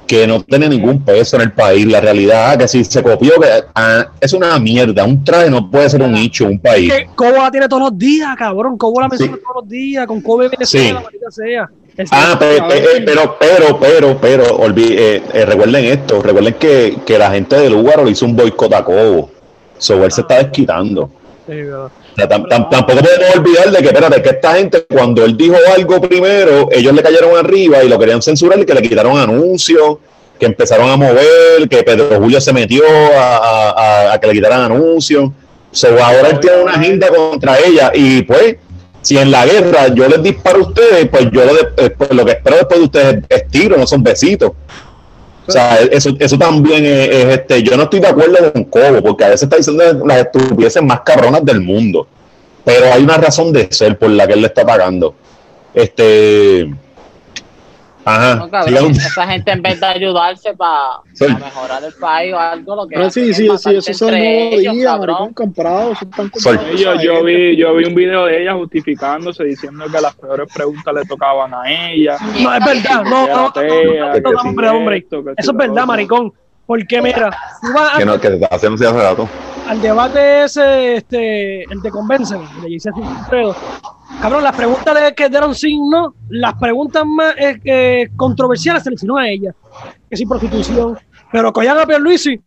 [0.07, 1.85] que no tiene ningún peso en el país.
[1.85, 5.03] La realidad que si se copió, que ah, es una mierda.
[5.03, 6.91] Un traje no puede ser un nicho, un país.
[7.13, 8.77] Cobo la tiene todos los días, cabrón.
[8.77, 9.11] Cobo la Sí.
[9.11, 10.07] menciona todos los días.
[10.07, 10.91] Con Kobe viene Sí.
[10.91, 11.69] la sea.
[12.11, 16.97] Ah, pe- pe- eh, pero, pero, pero, pero, olvi- eh, eh, recuerden esto, recuerden que,
[17.05, 19.31] que la gente del lugar le hizo un boicot a Cobo.
[19.77, 21.09] So, él se está desquitando.
[21.47, 21.85] Sí, verdad.
[21.85, 25.35] O sea, tam- tam- tampoco podemos olvidar de que, espérate, que esta gente, cuando él
[25.35, 29.17] dijo algo primero, ellos le cayeron arriba y lo querían censurar y que le quitaron
[29.17, 29.97] anuncios,
[30.39, 32.83] que empezaron a mover, que Pedro Julio se metió
[33.17, 35.31] a, a- a- a que le quitaran anuncios.
[35.71, 38.55] So, ahora él tiene una agenda contra ella y pues,
[39.01, 42.11] si en la guerra yo les disparo a ustedes, pues yo lo, de- eh, pues,
[42.11, 44.51] lo que espero después de ustedes es, es tiro, no son besitos.
[45.47, 47.63] O sea, eso, eso también es, es, este.
[47.63, 51.01] Yo no estoy de acuerdo con Cobo, porque a veces está diciendo las estupideces más
[51.01, 52.07] cabronas del mundo.
[52.63, 55.15] Pero hay una razón de ser por la que él le está pagando.
[55.73, 56.71] Este.
[58.05, 58.35] Ajá.
[58.35, 59.07] No, cabrón, sigan.
[59.07, 61.25] esa gente en vez de ayudarse para Sí.
[61.27, 64.55] mejorar el país o algo, lo que Pero sí, sí, sí, eso es el nuevo
[64.55, 65.91] ellos, día, maricón, comprado.
[65.91, 66.31] Eso están
[66.77, 70.93] yo, yo vi yo vi un video de ella justificándose diciendo que las peores preguntas
[70.93, 73.03] le tocaban a ella No, es verdad.
[73.03, 73.51] No, no,
[74.21, 75.07] no, hombre, hombre.
[75.37, 76.33] Eso es verdad, maricón.
[76.65, 77.31] Porque mira,
[77.61, 79.27] tú vas Que no, que te está haciendo hace rato.
[79.69, 83.55] Al debate ese, este, el de Convencen, de Giselle Alfredo.
[84.19, 88.95] Cabrón, las preguntas de, que dieron signo, las preguntas más eh, eh, controversiales se le
[88.95, 89.53] hicieron a ella.
[90.09, 90.97] Que si prostitución.
[91.31, 92.41] Pero cogían a Pierluisi.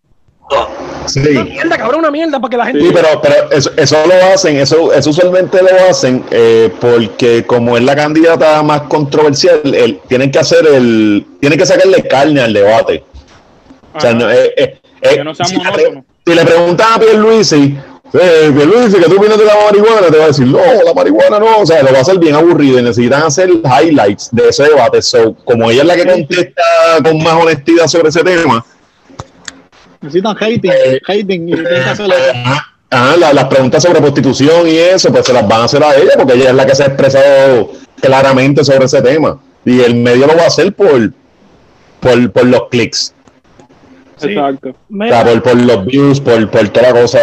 [1.06, 1.20] Sí.
[1.30, 2.80] Una mierda, cabrón, una mierda, porque la gente.
[2.80, 7.76] Sí, pero, pero eso, eso lo hacen, eso, eso usualmente lo hacen eh, porque como
[7.76, 12.52] es la candidata más controversial, el, tienen que hacer el, tienen que sacarle carne al
[12.52, 13.04] debate.
[13.94, 14.18] O sea, Ajá.
[14.18, 16.04] no, eh, eh, eh, Que no sea si, le, monótono.
[16.26, 17.76] Si le preguntan a Pierluisi,
[18.14, 20.06] eh, Pierluisi, ¿qué tú opinas de la marihuana?
[20.10, 22.34] Te va a decir, no, la marihuana no, o sea, lo va a hacer bien
[22.34, 25.00] aburrido y necesitan hacer highlights de ese debate.
[25.02, 26.62] So, como ella es la que contesta
[27.02, 28.64] con más honestidad sobre ese tema,
[30.00, 30.72] Necesitan hating,
[31.06, 35.64] hating y ajá, la- las preguntas sobre prostitución y eso, pues se las van a
[35.64, 37.70] hacer a ella, porque ella es la que se ha expresado
[38.00, 39.38] claramente sobre ese tema.
[39.64, 41.12] Y el medio lo va a hacer por,
[42.00, 43.14] por, por los clics,
[44.22, 44.32] Sí.
[44.32, 44.68] Exacto.
[44.70, 47.18] o sea, Mira, por, por los views, por, por toda la cosa.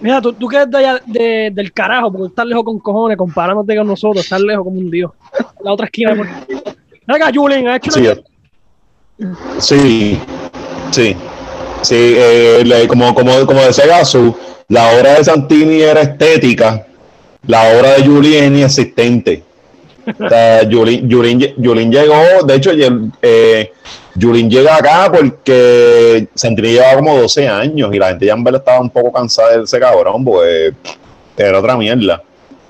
[0.00, 3.16] mira tú, tú que eres de allá, de- del carajo, porque estás lejos con cojones,
[3.16, 5.10] comparándote con nosotros, estás lejos como un dios.
[5.62, 6.14] La otra esquina.
[6.14, 6.26] Por...
[6.26, 8.16] Mira acá, Julien, ha hecho Sí, una...
[9.58, 10.18] sí,
[10.90, 11.16] sí.
[11.82, 14.36] Sí, eh, le- como, como, como decía Gasu,
[14.68, 16.86] la obra de Santini era estética,
[17.46, 19.42] la obra de Julien es inexistente.
[20.06, 20.62] O sea,
[21.90, 22.70] llegó, de hecho,
[23.22, 23.72] eh,
[24.48, 28.80] llega acá porque Santini llevaba como 12 años y la gente ya en verdad estaba
[28.80, 30.72] un poco cansada de ese cabrón, porque
[31.36, 32.22] era otra mierda.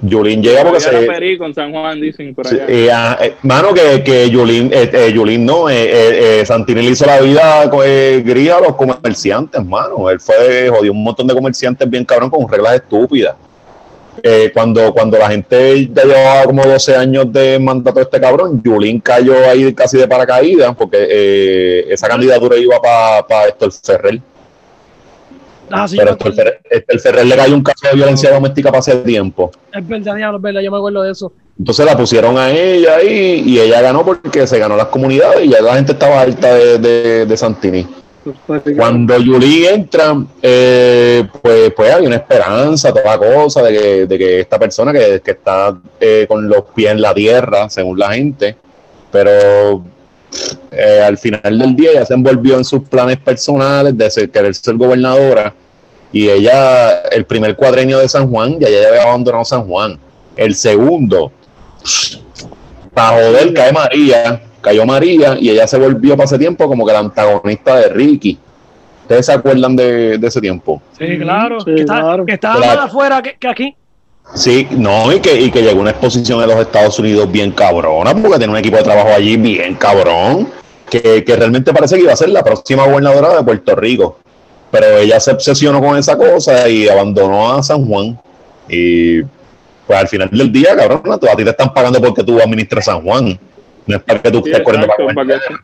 [0.08, 2.64] Julien llega porque se, Perico en San Juan, dicen por allá.
[2.66, 6.80] eh, ah, eh, mano, que, que Yulín, eh, eh, Yulín no, eh, eh, eh, Santini
[6.82, 7.66] le hizo la vida
[8.24, 10.08] gris a los comerciantes, mano.
[10.08, 13.34] Él fue, jodió un montón de comerciantes bien cabrón con reglas estúpidas.
[14.22, 18.62] Eh, cuando, cuando la gente ya llevaba como 12 años de mandato de este cabrón,
[18.62, 24.20] Yulín cayó ahí casi de paracaídas porque eh, esa candidatura iba para Héctor Ferrer.
[25.72, 26.36] Ah, sí, Pero Héctor acuerdo.
[26.36, 29.50] Ferrer, Héctor Ferrer le cayó un caso de violencia doméstica para hace tiempo.
[29.72, 31.32] es verdad, diablo, es verdad, yo me acuerdo de eso.
[31.58, 35.50] Entonces la pusieron a ella ahí y ella ganó porque se ganó las comunidades y
[35.50, 37.86] ya la gente estaba alta de, de, de Santini.
[38.76, 44.40] Cuando Yuli entra, eh, pues, pues hay una esperanza, toda cosa de que, de que
[44.40, 48.56] esta persona que, que está eh, con los pies en la tierra, según la gente,
[49.10, 49.84] pero
[50.70, 54.54] eh, al final del día ella se envolvió en sus planes personales de ser- querer
[54.54, 55.52] ser gobernadora
[56.12, 59.98] y ella, el primer cuadrenio de San Juan, ya ella había abandonado San Juan.
[60.36, 61.32] El segundo,
[62.94, 66.92] para joder, cae María, cayó María y ella se volvió para ese tiempo como que
[66.92, 68.38] la antagonista de Ricky.
[69.02, 70.80] ¿Ustedes se acuerdan de, de ese tiempo?
[70.96, 71.60] Sí, claro.
[71.60, 72.24] Sí, que, está, claro.
[72.24, 73.74] que estaba más afuera que, que aquí.
[74.34, 78.14] Sí, no, y que, y que llegó una exposición en los Estados Unidos bien cabrona,
[78.14, 80.48] porque tiene un equipo de trabajo allí bien cabrón,
[80.88, 84.18] que, que realmente parece que iba a ser la próxima gobernadora de Puerto Rico.
[84.70, 88.20] Pero ella se obsesionó con esa cosa y abandonó a San Juan.
[88.68, 89.22] Y
[89.84, 93.02] pues al final del día, cabrón, a ti te están pagando porque tú administras San
[93.02, 93.36] Juan.
[93.86, 95.54] No es para que tú Sí, estés corriendo exacto, para que-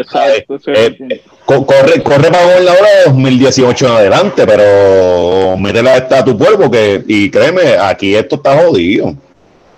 [0.00, 1.14] Exacto, Eh, punto.
[1.14, 6.36] eh, co- corre, corre para gobernadora de 2018 en adelante, pero métela esta a tu
[6.36, 9.06] pueblo que, y créeme, aquí esto está jodido.
[9.10, 9.16] O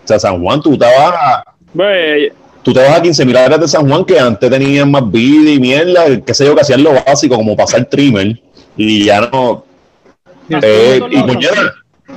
[0.05, 3.61] sea, San Juan, tú te vas a, Pues, tú te vas a 15 mil áreas
[3.61, 6.83] de San Juan que antes tenían más vida y mierda, qué sé yo, que hacían
[6.83, 8.41] lo básico, como pasar trimmer,
[8.77, 9.65] y ya no.
[10.49, 11.75] eh, y, puñeta,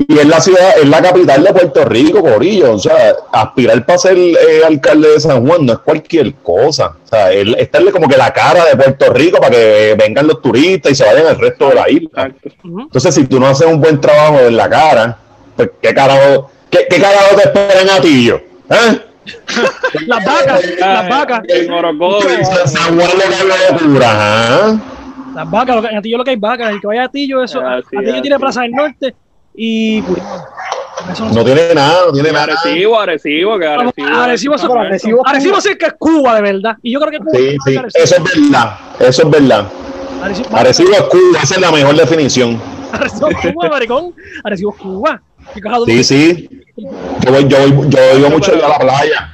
[0.07, 2.73] y es la ciudad, es la capital de Puerto Rico, Corillo.
[2.73, 6.95] O sea, aspirar para ser eh, alcalde de San Juan no es cualquier cosa.
[7.03, 10.41] O sea, él, estarle como que la cara de Puerto Rico para que vengan los
[10.41, 12.31] turistas y se vayan al resto de la isla.
[12.63, 15.17] Entonces, si tú no haces un buen trabajo en la cara,
[15.55, 18.35] pues qué carajo, qué, qué carajo te esperan a ti yo.
[18.35, 18.99] ¿Eh?
[20.05, 22.47] Las vacas, las vacas, En Orocovis.
[22.65, 24.77] San Juan lo que es la locura, ¿ah?
[25.33, 25.83] las vacas.
[25.89, 26.69] En Atillo lo que hay vacas.
[26.69, 27.59] El que vaya a Atillo, eso.
[27.59, 28.39] Ah, sí, Atillo ah, tiene sí.
[28.39, 29.15] Plaza del Norte
[29.57, 30.03] y
[31.33, 32.43] No tiene nada, no tiene nada.
[32.45, 34.07] Arecibo, Arecibo, que Arecibo.
[34.15, 36.77] Arecibo, Pero Arecibo- Arecibo sí que es Cuba, de verdad.
[36.81, 38.03] Y yo creo que Cuba Sí, sí, Arecibo.
[38.03, 39.67] eso es verdad, eso es verdad.
[40.21, 42.61] Arecibo, Arecibo es Cuba, esa es la mejor definición.
[42.91, 44.13] Arecibo es Cuba, maricón.
[44.43, 45.21] Arecibo es Cuba.
[45.53, 46.49] ¿Qué caja tú- Sí, sí.
[46.77, 49.31] Yo voy, yo voy, yo voy mucho a la playa.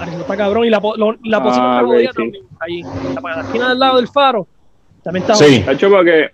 [0.00, 0.64] Arecibo está cabrón.
[0.66, 2.16] Y la, lo- la Ah, posible ok, jodida sí.
[2.16, 2.44] también.
[2.60, 4.46] Ahí, la, la esquina del lado del faro.
[5.02, 5.64] También está Sí.
[5.68, 6.30] Hecho, porque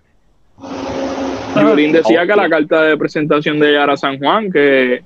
[1.55, 1.69] Ajá.
[1.71, 5.03] Yulín decía que la carta de presentación de ella era San Juan, que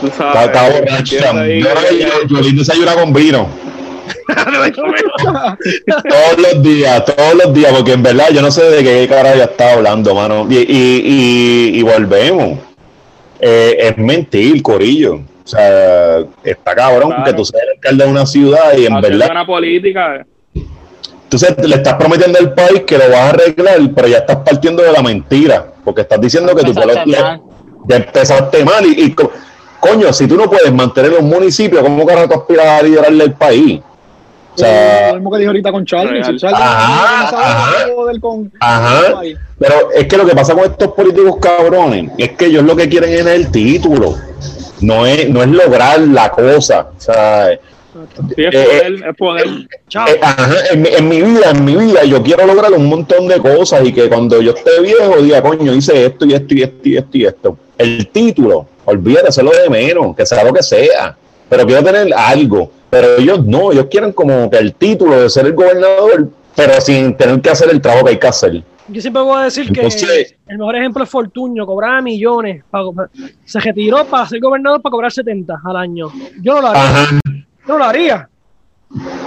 [0.00, 1.12] tú Está, sabes.
[1.12, 3.48] está Yolín desayuna con vino.
[6.08, 9.36] todos los días, todos los días, porque en verdad yo no sé de qué cara
[9.36, 10.46] ya estaba hablando, mano.
[10.50, 10.62] Y, y,
[11.74, 12.58] y, y volvemos.
[13.40, 15.14] Eh, es mentir, Corillo.
[15.16, 17.24] O sea, está cabrón Claro.
[17.24, 20.24] que tú seas el alcalde de una ciudad y en verdad buena política.
[21.32, 24.82] Entonces le estás prometiendo al país que lo vas a arreglar, pero ya estás partiendo
[24.82, 27.40] de la mentira, porque estás diciendo que tu pueblo Empezaste ya, mal.
[27.88, 29.30] ya empezaste mal y, y co-
[29.80, 33.32] coño, si tú no puedes mantener un municipio, ¿cómo carajo tú aspiras a liderarle el
[33.32, 33.80] país?
[33.80, 36.20] O lo sea, mismo que dije ahorita con Charlie.
[36.52, 37.74] Ajá, ajá.
[38.20, 38.52] con-
[39.58, 42.88] pero es que lo que pasa con estos políticos cabrones es que ellos lo que
[42.90, 44.16] quieren es el título,
[44.82, 47.58] no es, no es lograr la cosa, o sea,
[48.34, 49.46] Sí, es Eh, poder, es poder.
[49.88, 50.08] Chao.
[50.08, 53.28] Eh, ajá, en, mi- en mi vida, en mi vida, yo quiero lograr un montón
[53.28, 56.62] de cosas y que cuando yo esté viejo diga, coño, hice esto y esto y
[56.62, 57.56] esto y esto y esto.
[57.76, 61.16] El título, olvídate, hacerlo de menos, que sea lo que sea,
[61.48, 62.70] pero quiero tener algo.
[62.88, 67.14] Pero ellos no, ellos quieren como que el título de ser el gobernador, pero sin
[67.16, 68.62] tener que hacer el trabajo que hay que hacer.
[68.88, 69.80] Yo siempre voy a decir que
[70.48, 72.62] el mejor ejemplo es Fortuño, cobraba millones.
[73.46, 76.08] se retiró para ser gobernador para cobrar 70 al año.
[76.42, 76.82] Yo no lo haría.
[76.82, 77.20] Ajá.
[77.66, 78.28] No lo haría.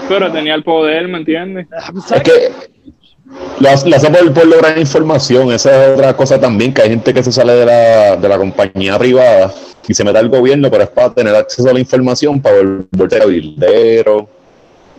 [0.08, 1.68] Pero tenía el poder, ¿me entiendes?
[1.72, 2.76] Es ¿Sabes que
[3.60, 5.52] lo hace, lo hace por, por lograr información.
[5.52, 8.38] Esa es otra cosa también, que hay gente que se sale de la, de la
[8.38, 9.54] compañía privada
[9.88, 13.20] y se mete al gobierno, pero es para tener acceso a la información, para volverse
[13.20, 14.28] cabildero,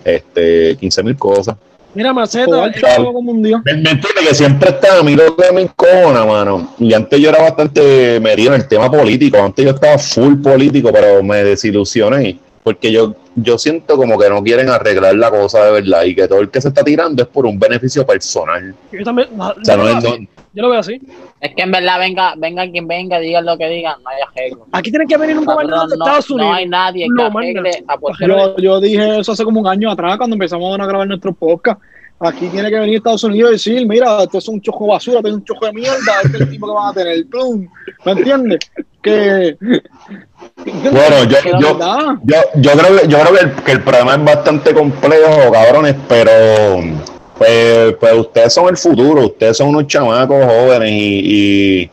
[0.04, 1.56] este, 15 mil cosas.
[1.94, 3.62] Mira, Maceta, como un día.
[3.64, 6.74] Me, entiende que siempre está, a mí lo que me encojona, mano.
[6.78, 9.38] Y antes yo era bastante metido en el tema político.
[9.38, 12.38] Antes yo estaba full político, pero me desilusioné.
[12.62, 16.26] Porque yo, yo siento como que no quieren arreglar la cosa de verdad y que
[16.26, 18.74] todo el que se está tirando es por un beneficio personal.
[18.90, 19.28] yo también.
[19.36, 20.28] no, O sea, yo, no lo es- veo así.
[20.54, 21.00] Yo lo veo así.
[21.38, 24.66] Es que en verdad venga, venga quien venga, digan lo que digan, no hay arreglo.
[24.72, 26.54] Aquí tiene que venir un gobernador de no, Estados no Unidos.
[26.56, 30.34] hay nadie que arregle a Yo, yo dije eso hace como un año atrás cuando
[30.34, 31.78] empezamos a grabar nuestro podcast.
[32.18, 35.18] Aquí tiene que venir Estados Unidos y decir, mira, esto es un chojo de basura,
[35.18, 37.26] esto es un chojo de mierda, este es el tipo que van a tener.
[37.26, 37.68] Plum.
[38.06, 38.58] ¿Me entiendes?
[39.02, 39.56] Que...
[39.60, 41.78] Bueno, yo, Que yo,
[42.24, 45.94] yo, yo creo, que, yo creo que, el, que el problema es bastante complejo, cabrones,
[46.08, 46.30] pero
[47.36, 51.90] pues, pues ustedes son el futuro, ustedes son unos chamacos jóvenes y, y,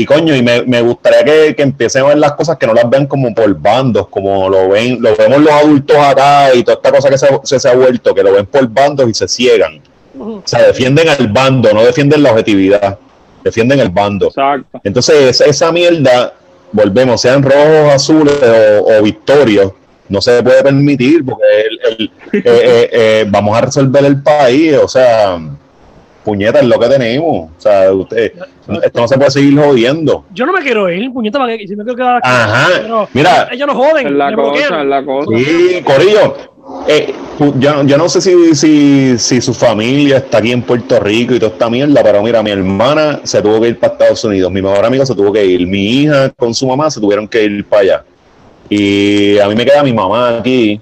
[0.00, 2.74] y coño, y me, me gustaría que, que empiecen a ver las cosas que no
[2.74, 6.76] las vean como por bandos, como lo ven, lo vemos los adultos acá y toda
[6.76, 9.26] esta cosa que se, se, se ha vuelto, que lo ven por bandos y se
[9.28, 9.80] ciegan.
[10.18, 12.98] O sea, defienden al bando, no defienden la objetividad,
[13.44, 14.26] defienden el bando.
[14.28, 14.80] Exacto.
[14.84, 16.32] Entonces, esa, esa mierda,
[16.72, 19.72] volvemos, sean rojos, azules o, o victorios,
[20.08, 24.74] no se puede permitir porque el- el- eh, eh, eh, vamos a resolver el país,
[24.82, 25.38] o sea,
[26.28, 28.32] puñeta es lo que tenemos, o sea, usted,
[28.84, 30.24] esto no se puede seguir jodiendo.
[30.34, 32.28] Yo no me quiero ir, puñeta, para que si me quiero quedar aquí.
[32.30, 34.06] Ajá, Pero mira, ellos no joden.
[34.06, 34.80] Es la cosa, bloquean.
[34.80, 35.30] es la cosa.
[35.36, 36.36] Sí, Corillo.
[36.86, 37.14] eh,
[37.58, 41.38] yo, yo no sé si, si, si su familia está aquí en Puerto Rico y
[41.38, 44.60] toda esta mierda, pero mira, mi hermana se tuvo que ir para Estados Unidos, mi
[44.60, 47.64] mejor amigo se tuvo que ir, mi hija con su mamá se tuvieron que ir
[47.64, 48.04] para allá.
[48.68, 50.78] Y a mí me queda mi mamá aquí,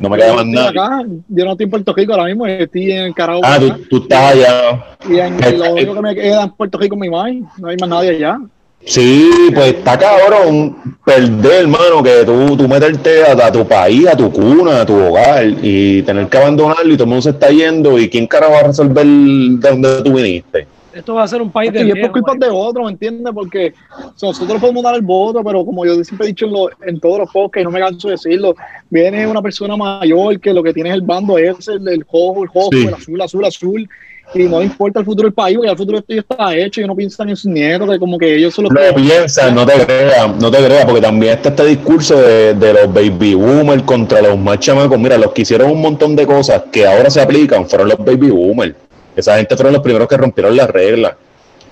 [0.00, 0.68] no me queda más nada.
[0.70, 3.42] acá, yo no estoy en Puerto Rico ahora mismo, estoy en Caracas.
[3.44, 4.84] Ah, tú, tú estás allá.
[5.08, 7.76] Y en, lo único que me queda en Puerto Rico es mi madre, no hay
[7.76, 8.38] más nadie allá.
[8.84, 14.16] Sí, pues está cabrón perder, hermano, que tú, tú meterte a, a tu país, a
[14.16, 17.48] tu cuna, a tu hogar y tener que abandonarlo y todo el mundo se está
[17.50, 20.66] yendo y quién carajo va a resolver de donde tú viniste.
[20.98, 23.32] Esto va a ser un país de Y es por culpa de otro, ¿me entiendes?
[23.32, 23.72] Porque
[24.20, 27.18] nosotros podemos dar el voto, pero como yo siempre he dicho en, lo- en todos
[27.20, 28.54] los podcasts, y no me canso de decirlo,
[28.90, 32.42] viene una persona mayor que lo que tiene es el bando ese, el, el rojo,
[32.42, 32.86] el rojo, Sí.
[32.86, 33.88] el azul, azul, azul,
[34.34, 36.86] y no importa el futuro del país, porque el futuro de ellos está hecho, y
[36.86, 38.92] no piensan en sus nietos, que como que ellos son los Lo que...
[39.00, 42.92] piensas, no te creas, no te creas, porque también está este discurso de, de los
[42.92, 44.98] baby boomers contra los más chamacos.
[44.98, 48.30] Mira, los que hicieron un montón de cosas que ahora se aplican fueron los baby
[48.30, 48.74] boomers.
[49.18, 51.14] Esa gente fueron los primeros que rompieron las reglas.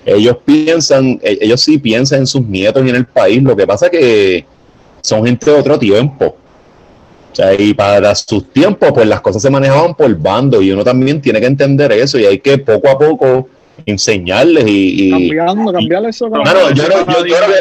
[0.05, 3.41] Ellos piensan, e- ellos sí piensan en sus nietos y en el país.
[3.43, 4.45] Lo que pasa que
[5.01, 6.37] son gente de otro tiempo.
[7.33, 10.83] O sea, y para sus tiempos, pues las cosas se manejaban por bando y uno
[10.83, 13.49] también tiene que entender eso y hay que poco a poco
[13.85, 16.29] enseñarles y, y- Cambiando, cambiar eso.
[16.31, 17.07] Mano, yo yo- creo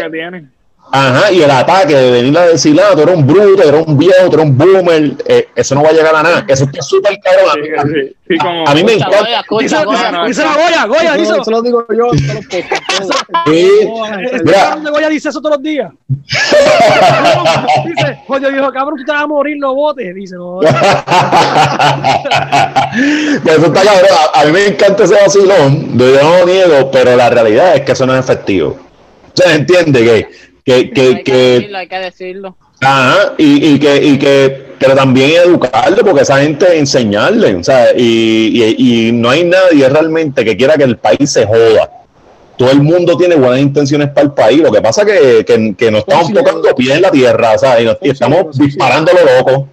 [0.10, 0.46] que-.
[0.92, 3.86] Ajá, y el ataque de venir a decir, ah, tú eres un bruto, tú eres
[3.86, 6.46] un viejo, tú eres un boomer, eh, eso no va a llegar a nada.
[6.48, 7.40] Eso está súper caro.
[7.56, 7.62] Sí,
[7.94, 9.20] sí, sí, como- A mí me encanta.
[9.20, 9.86] Goya, escucha,
[10.26, 11.42] Dice, la Goya, Goya, Eso, dice.
[11.42, 12.16] eso lo digo yo los
[13.52, 14.62] Este Mira.
[14.64, 15.92] cabrón de Goya dice eso todos los días.
[16.08, 16.28] dice,
[18.28, 20.16] Goya dijo, cabrón, tú te vas a morir, no votes.
[20.16, 20.62] Dice, no.
[20.62, 20.70] Eso
[23.66, 24.10] está cabrón.
[24.34, 27.82] A, a mí me encanta ese vacilón, yo no lo niego, pero la realidad es
[27.82, 28.78] que eso no es efectivo.
[28.78, 30.30] O sea, entiende que,
[30.66, 32.58] que, que, hay que que decirlo, hay que decirlo.
[32.82, 37.92] Ajá, y, y que, y que, pero también educarle, porque esa gente enseñarle, o sea,
[37.96, 41.90] y, y, y no hay nadie realmente que quiera que el país se joda.
[42.58, 45.76] Todo el mundo tiene buenas intenciones para el país, lo que pasa es que, que,
[45.76, 49.12] que nos estamos Sí, tocando pies en la tierra, o sea, y, nos- estamos disparando
[49.14, 49.70] lo loco.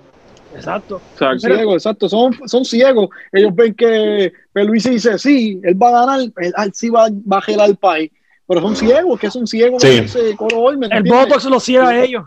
[0.55, 1.01] Exacto.
[1.13, 1.41] Exacto.
[1.41, 3.09] Son ciegos, exacto, son, son ciegos.
[3.33, 7.39] Ellos ven que Luis dice, sí, él va a ganar, él, él sí va, va
[7.39, 8.11] a gelar el país.
[8.53, 9.81] Pero son ciegos, que son ciegos.
[9.83, 9.89] Sí.
[9.89, 11.27] como dice Coro Olmen, El ¿entiendes?
[11.27, 12.25] Botox lo ciega a ellos.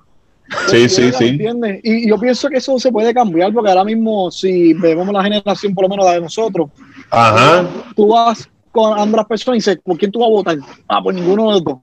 [0.68, 1.28] Sí, sí, Ciega, sí.
[1.28, 1.80] ¿entiendes?
[1.84, 5.74] Y yo pienso que eso se puede cambiar, porque ahora mismo, si vemos la generación,
[5.76, 6.70] por lo menos la de nosotros,
[7.12, 10.58] Ajá, tú vas con otras personas y dices, ¿por quién tú vas a votar?
[10.88, 11.78] Ah, por ninguno de los dos.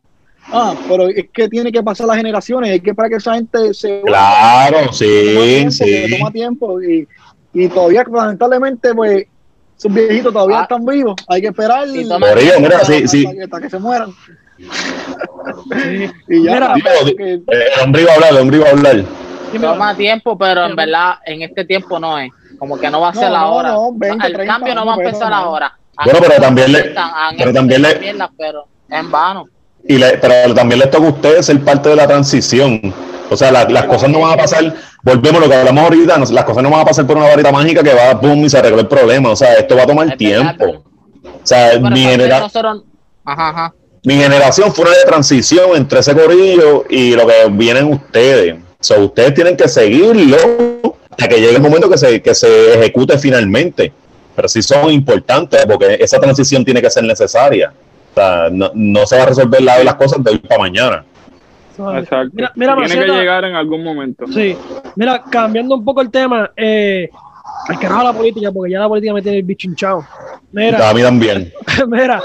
[0.52, 3.72] Ah, pero es que tiene que pasar las generaciones, hay que para que esa gente
[3.74, 6.18] se claro, toma sí, tiempo, que sí.
[6.18, 7.08] toma tiempo y,
[7.54, 9.26] y todavía lamentablemente pues
[9.82, 10.62] esos viejitos todavía Ah.
[10.62, 13.26] están vivos hay que esperar Por ello, mira, sí, hasta, sí.
[13.26, 14.10] que- hasta que se mueran
[16.28, 19.04] y ya Mira, porque- El hombre iba a hablar, el hombre iba a hablar.
[19.60, 22.30] Toma tiempo, pero en verdad, en este tiempo no es.
[22.58, 23.72] Como que no va a No, ser no, ahora.
[23.72, 25.76] no, 20, el 30 cambio no va a empezar ahora.
[26.04, 26.94] Bueno, pero también le-
[27.36, 29.46] pero también le- mierda, pero en vano.
[29.86, 32.94] Y le- pero también les toca a ustedes ser parte de la transición.
[33.30, 36.18] O sea, la- las cosas no van a pasar, volvemos a lo que hablamos ahorita,
[36.18, 38.58] las cosas no van a pasar por una varita mágica que va, boom, y se
[38.58, 39.30] arregla el problema.
[39.30, 40.18] O sea, esto va a tomar Es verdad,
[40.56, 40.82] tiempo.
[41.22, 42.82] pero- O sea, pero mi, tal vez genera- nosotros-
[43.24, 43.74] Ajá, ajá.
[44.04, 48.54] mi generación fue una de transición entre ese corillo y lo que vienen ustedes.
[48.54, 50.36] O sea, ustedes tienen que seguirlo
[51.10, 53.92] hasta que llegue el momento que se, que se ejecute finalmente.
[54.34, 57.72] Pero sí son importantes porque esa transición tiene que ser necesaria.
[58.10, 60.58] O sea, no, no se va a resolver la de las cosas de hoy para
[60.60, 61.04] mañana.
[61.78, 62.30] Exacto.
[62.32, 64.26] Mira, mira, Tiene que llegar en algún momento.
[64.26, 64.56] Sí,
[64.96, 67.08] mira, cambiando un poco el tema, eh,
[67.68, 70.04] al carajo la política, porque ya la política me tiene el bicho hinchado.
[70.52, 71.52] Mira, A mí también.
[71.88, 72.22] mira,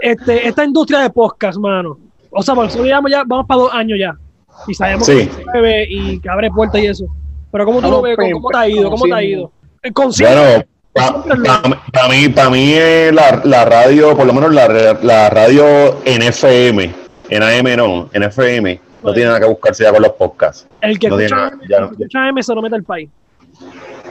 [0.00, 1.98] este, esta industria de podcast, mano.
[2.30, 4.16] O sea, por eso digamos ya, vamos para dos años ya.
[4.66, 5.28] Y sabemos Sí.
[5.28, 7.06] que se y que abre puertas y eso.
[7.50, 8.16] Pero ¿cómo tú lo ves?
[8.16, 8.90] ¿Cómo, te ha ido?
[8.90, 9.52] ¿Cómo te ha ido?
[9.82, 10.64] Bueno,
[10.94, 16.22] para mí, para mí eh, la, la radio, por lo menos la, la radio en
[16.22, 16.94] FM,
[17.36, 20.66] en AM no, en FM, no tiene nada que buscarse ya con los podcasts.
[20.80, 22.74] el que no tiene escucha, nada, ya no- el que escucha M se lo mete
[22.76, 23.08] al país.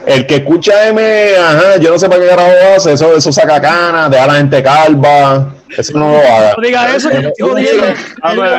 [0.06, 1.00] El que escucha M,
[1.38, 4.34] ajá, yo no sé para qué carajo hace, eso, eso saca canas, deja a la
[4.34, 6.54] gente calva, eso no lo haga.
[6.56, 7.70] No diga eso, que pues,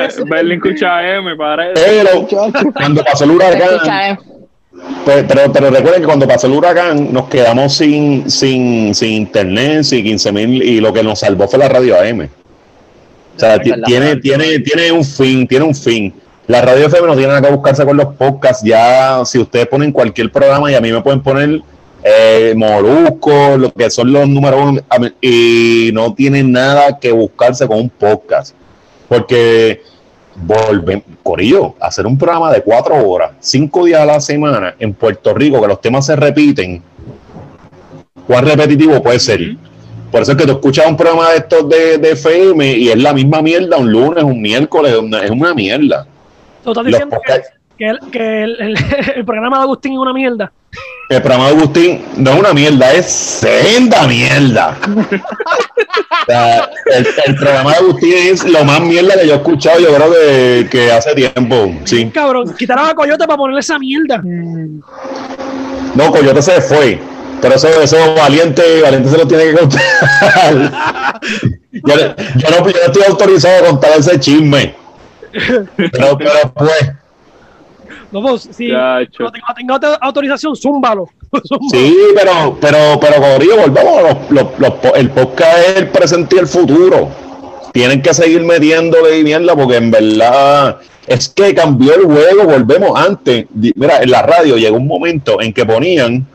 [0.07, 0.25] eso.
[0.25, 1.81] Berlín escucha M, para eso.
[1.85, 2.27] Pero
[2.73, 4.17] cuando pasó el huracán,
[5.05, 9.83] Pues, pero, pero recuerden que cuando pasó el huracán nos quedamos sin, sin, sin internet,
[9.83, 12.29] sin 15 mil y lo que nos salvó fue la radio AM.
[13.35, 16.13] O sea, tiene, tiene, tiene un fin, tiene un fin.
[16.47, 18.63] La radio FM no tiene nada que buscarse con los podcasts.
[18.63, 21.61] Ya, si ustedes ponen cualquier programa y a mí me pueden poner
[22.03, 24.81] eh, Molusco, lo que son los números uno,
[25.21, 28.53] y no tiene nada que buscarse con un podcast.
[29.07, 29.81] Porque
[30.35, 35.33] volvemos, Corillo, hacer un programa de cuatro horas, cinco días a la semana en Puerto
[35.33, 36.81] Rico, que los temas se repiten,
[38.27, 39.55] ¿cuán repetitivo puede ser?
[40.13, 42.97] Por eso es que tú escuchas un programa de estos de, de FM y es
[43.01, 46.05] la misma mierda un lunes, un miércoles, una- es una mierda.
[46.63, 47.49] Tú estás diciendo que, podcasts-
[47.79, 48.77] que el, que el, el-
[49.15, 50.51] el programa de Agustín es una mierda.
[51.09, 54.77] El programa de Agustín no es una mierda, es senda mierda.
[54.87, 59.79] O sea, el, el programa de Agustín es lo más mierda que yo he escuchado,
[59.79, 61.73] yo creo que, que hace tiempo.
[61.85, 62.09] Sí.
[62.13, 64.21] Cabrón, quitaron a Coyote para ponerle esa mierda.
[65.95, 66.99] No, Coyote se fue.
[67.43, 71.19] Pero eso, eso valiente, valiente se lo tiene que contar.
[71.71, 74.73] yo, yo no, yo no estoy autorizado a contar ese chisme.
[75.75, 76.91] Pero, pero pues,
[78.11, 78.97] No, pues, si no
[79.31, 81.09] tengo, tengo auto- autorización, zúmbalo.
[81.47, 81.69] Zúmbalo.
[81.71, 84.03] sí, pero, pero, pero, Corillo, volvamos.
[84.29, 87.09] Los, los- los el podcast es el presente y el futuro.
[87.73, 90.77] Tienen que seguir metiéndole y mierda porque en verdad
[91.07, 92.43] es que cambió el juego.
[92.45, 93.47] Volvemos antes.
[93.53, 96.25] Mira, en la radio llegó un momento en que ponían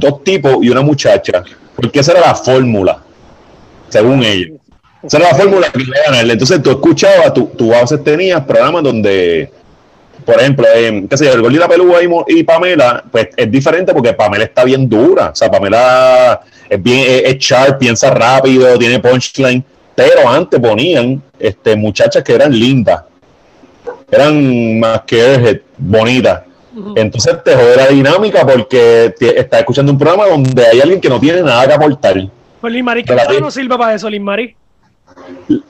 [0.00, 1.42] dos tipos y una muchacha,
[1.76, 2.98] porque esa era la fórmula,
[3.88, 4.58] según ellos.
[5.02, 6.30] Esa era la fórmula que iba a ganar.
[6.30, 9.50] Entonces tú escuchabas, tú, tú a veces tenías programas donde,
[10.24, 13.50] por ejemplo, eh, qué sé yo, el Gol y la Pelúa y, Pamela, pues es
[13.50, 15.30] diferente porque Pamela está bien dura.
[15.30, 19.64] O sea, Pamela es bien, es, es sharp, piensa rápido, tiene punchline.
[19.94, 23.02] Pero antes ponían este, muchachas que eran lindas,
[24.10, 26.42] eran más que bonitas.
[26.96, 31.08] Entonces te jode la dinámica porque te- estás escuchando un programa donde hay alguien que
[31.08, 32.16] no tiene nada que aportar.
[32.60, 33.04] Pues Lin Marí,
[33.40, 34.54] no sirve para eso, Marí.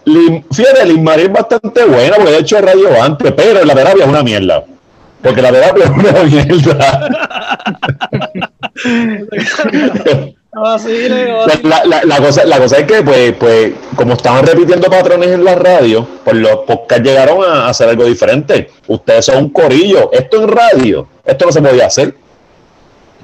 [0.05, 4.09] Lim- fíjate, Liz es bastante buena porque ha hecho radio antes, pero la terapia es
[4.11, 4.65] una mierda.
[5.23, 7.09] Porque la terapia es una mierda.
[10.53, 15.45] La, la- la cosa, la cosa es que, pues, pues, como estaban repitiendo patrones en
[15.45, 18.69] la radio, pues los podcasts llegaron a, hacer algo diferente.
[18.89, 20.11] Ustedes son un corillo.
[20.13, 22.15] Esto en radio, esto no se podía hacer.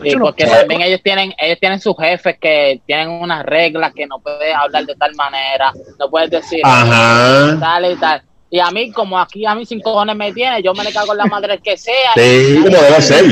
[0.02, 4.18] Sí, porque también ellos tienen, ellos tienen sus jefes que tienen unas reglas que no
[4.18, 7.56] puedes hablar de tal manera, no puedes decir Ajá.
[7.58, 8.22] tal y tal.
[8.50, 11.12] Y a mí, como aquí a mí sin cojones me tiene, yo me le cago
[11.12, 12.12] en la madre que sea.
[12.14, 13.24] Sí, como debe ser.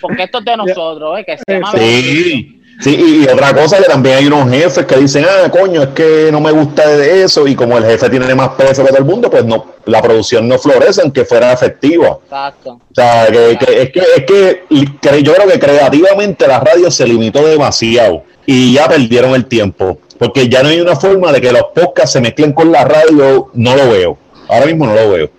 [0.00, 1.24] Porque esto es de nosotros, ¿eh?
[1.24, 2.59] Que se llama Sí.
[2.80, 5.88] Sí, y, y otra cosa que también hay unos jefes que dicen, ah, coño, es
[5.90, 8.98] que no me gusta de eso, y como el jefe tiene más peso que todo
[8.98, 12.18] el mundo, pues no, la producción no florece aunque fuera efectiva.
[12.24, 12.72] Exacto.
[12.90, 17.06] O sea, que, que- es que, es que yo creo que creativamente la radio se
[17.06, 19.98] limitó demasiado y ya perdieron el tiempo.
[20.18, 23.48] Porque ya no hay una forma de que los podcasts se mezclen con la radio,
[23.54, 24.18] no lo veo.
[24.48, 25.30] Ahora mismo no lo veo.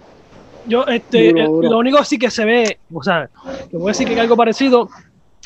[0.67, 1.69] Yo, este, Duro, eh, duro.
[1.71, 3.29] lo único sí que se ve, o sea,
[3.69, 4.89] te voy a decir que hay algo parecido,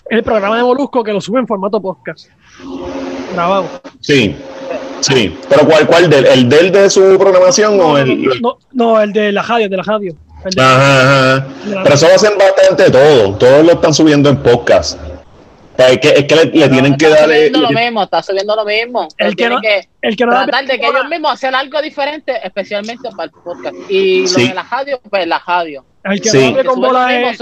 [0.10, 2.30] el programa de Molusco que lo sube en formato podcast.
[3.34, 3.66] Grabado.
[4.02, 4.36] Sí,
[5.02, 5.38] sí.
[5.50, 6.10] Pero ¿cuál, cuál?
[6.10, 8.42] Del, ¿El del de su programación o el...?
[8.42, 10.14] No, no, el de la radio, el de la radio.
[10.46, 11.48] De- Ajá, ajá.
[11.84, 13.34] Pero eso lo hacen bastante todo.
[13.36, 15.00] Todos lo están subiendo en podcast.
[15.76, 17.32] Pues es que, es que le, le tienen que está dar.
[17.32, 19.08] eh, subiendo lo mismo, está subiendo lo mismo.
[19.18, 21.82] El que no- que El que no da tratar de que ellos mismos hacer algo
[21.82, 23.76] diferente, especialmente para el podcast.
[23.90, 24.48] Y lo Sí.
[24.50, 25.84] de la radio, pues la radio.
[26.04, 26.52] el que Sí.
[26.52, 27.42] no Que con lo bola es,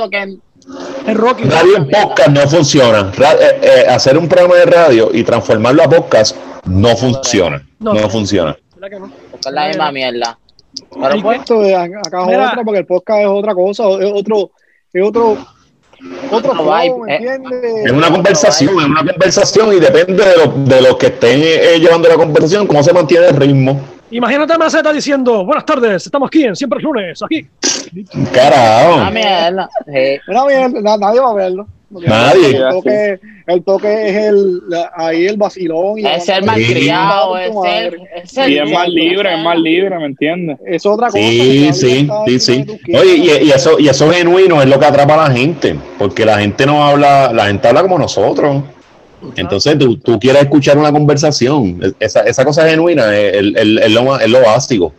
[1.07, 1.43] es Rocky.
[1.43, 3.11] Radio en podcast no funciona.
[3.15, 6.35] Ra- eh, eh, hacer un programa de radio y transformarlo a podcast
[6.65, 7.61] no funciona.
[7.79, 7.93] No.
[7.93, 8.57] No, funciona.
[8.75, 9.11] ¿Verdad que no?
[9.39, 10.37] es la misma mierda.
[10.89, 14.51] Pero pues, Esto de acá es otra, porque el podcast es otra cosa, es otro,
[14.93, 15.37] es otro, otro
[16.31, 17.15] Otro flow, vibe, ¿me eh.
[17.17, 17.85] entiendes?
[17.85, 21.79] Es una conversación, es una conversación y depende de, lo- de los que estén eh,
[21.79, 23.79] llevando la conversación, cómo se mantiene el ritmo.
[24.13, 27.47] Imagínate a Maceta diciendo, buenas tardes, estamos aquí en Siempre es Lunes, aquí.
[28.31, 28.97] Carajo.
[30.81, 31.67] na- nadie va a verlo.
[31.89, 32.57] Nadie.
[32.57, 34.61] El toque, el toque es el,
[34.95, 35.99] ahí el vacilón.
[35.99, 37.97] Y Es ser malcriado, es ser.
[38.15, 39.97] Es ser Y es más libre, es más libre.
[39.99, 40.57] ¿me entiendes?
[40.65, 41.19] Es otra cosa.
[41.19, 42.65] Sí, sí, sí, sí.
[42.95, 46.25] Oye, y, y eso, y eso genuino es lo que atrapa a la gente, porque
[46.25, 48.63] la gente no habla, la gente habla como nosotros.
[49.35, 51.79] Entonces tú, tú quieres escuchar una conversación.
[51.99, 54.93] Esa, esa cosa genuina es, el- el- es lo, es lo básico.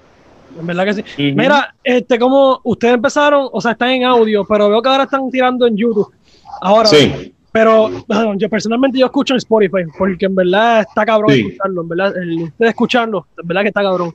[0.58, 1.32] En verdad que sí.
[1.34, 5.30] Mira, este, como ustedes empezaron, o sea, están en audio, pero veo que ahora están
[5.30, 6.12] tirando en YouTube.
[6.60, 7.32] Ahora, Sí.
[7.50, 11.40] pero bueno, yo personalmente yo escucho en Spotify, porque en verdad está cabrón Sí.
[11.40, 14.14] escucharlo, en verdad, el, ustedes escucharlo, en verdad que está cabrón.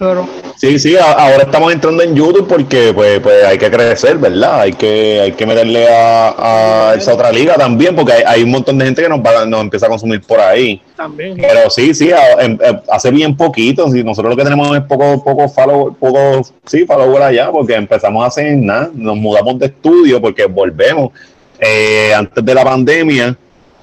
[0.00, 0.26] Pero
[0.56, 4.60] Sí, sí, ahora estamos entrando en YouTube porque pues, pues hay que crecer, ¿verdad?
[4.60, 8.50] Hay que, hay que meterle a, a esa otra liga también, porque hay, hay un
[8.50, 10.82] montón de gente que nos, va, nos empieza a consumir por ahí.
[10.94, 11.38] también.
[11.38, 12.58] Pero sí, sí, em,
[12.90, 13.86] hace bien poquito.
[13.88, 18.26] Nosotros lo que tenemos es poco, poco follow, poco, sí, follower allá, porque empezamos a
[18.26, 21.10] hacer nada, nos mudamos de estudio porque volvemos.
[21.58, 23.34] Eh, antes de la pandemia,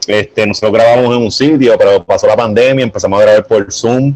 [0.05, 4.13] este, nosotros grabamos en un sitio, pero pasó la pandemia, empezamos a grabar por Zoom.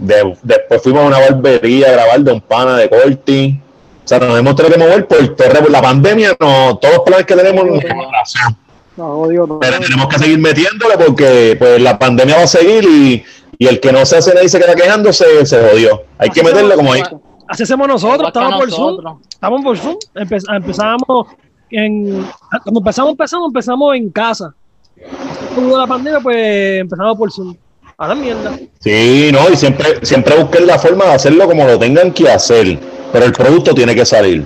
[0.00, 3.60] De- después fuimos a una barbería a grabar de un pana de Corti.
[4.04, 5.68] O sea, nos hemos tenido que mover por todo.
[5.68, 8.38] La pandemia, no, todos los planes que tenemos retrasó
[8.96, 9.60] No, jodido, no.
[9.60, 13.22] pero tenemos que seguir metiéndole porque pues la pandemia va a seguir y,
[13.58, 16.02] y el que no se hace nada y se queda quejando se, se jodió.
[16.18, 17.02] Hay que meterle como ahí.
[17.46, 21.26] Así hacemos nosotros, estamos por Zoom, estamos por Zoom, Empe- empezamos
[21.70, 22.24] en,
[22.64, 24.54] cuando empezamos, empezamos, empezamos en casa.
[24.96, 27.54] De la pandemia, pues empezamos por Zoom.
[28.00, 28.58] A la mierda.
[28.80, 32.78] Sí, no, y siempre, siempre busquen la forma de hacerlo como lo tengan que hacer,
[33.12, 34.42] pero el producto tiene que salir.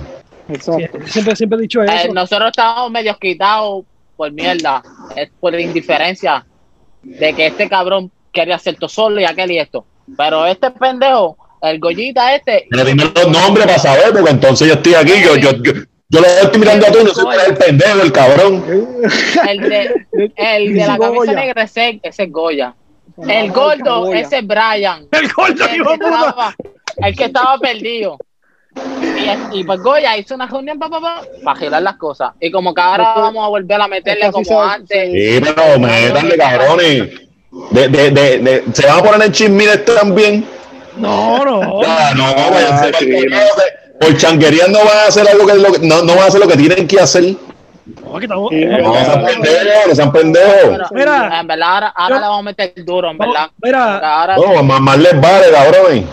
[0.49, 0.97] Exacto.
[1.07, 2.13] Siempre, siempre he dicho Eh, eso.
[2.13, 3.85] nosotros estábamos medio quitados
[4.17, 4.83] por mierda,
[5.15, 6.45] es por indiferencia
[7.01, 9.85] de que este cabrón quería hacer todo solo y aquel y esto.
[10.17, 14.73] Pero este pendejo, el Goyita este, Pero dime los nombres para saber, porque entonces yo
[14.73, 15.71] estoy aquí, yo, yo, yo,
[16.09, 18.65] yo lo estoy mirando a tú y no sé cuál es el pendejo, el cabrón.
[19.49, 22.75] el de, el de la camisa negra ese, ese es Goya.
[23.17, 25.07] El gordo, ese es Brian.
[25.11, 26.55] El gordo, El hijo que estaba,
[26.97, 28.17] el que estaba perdido.
[29.01, 32.31] Y, y pues Goya hizo una reunión para pa, pa, girar las cosas.
[32.41, 35.11] Y como que ahora vamos a volver a meterle sí como antes.
[35.11, 37.09] Sí, pero métanle, cabrones.
[37.71, 40.45] De, de, de, de- ¿Se van a poner en chismir este también?
[40.97, 41.79] No, no.
[41.87, 43.27] Ah, no, váyanse Ah, sí, que
[43.99, 46.41] Por changuería no van a hacer algo que, lo que- no, no van a hacer
[46.41, 47.35] lo que tienen que hacer.
[47.85, 50.91] No, que estamos- eh, No sean pendejos, no sean pendejos.
[50.91, 51.39] Mira.
[51.39, 53.49] en verdad, ahora, ahora Yo- le vamos a meter duro, en verdad.
[53.61, 56.05] mira, ahora, No, más, más les vale, cabrón.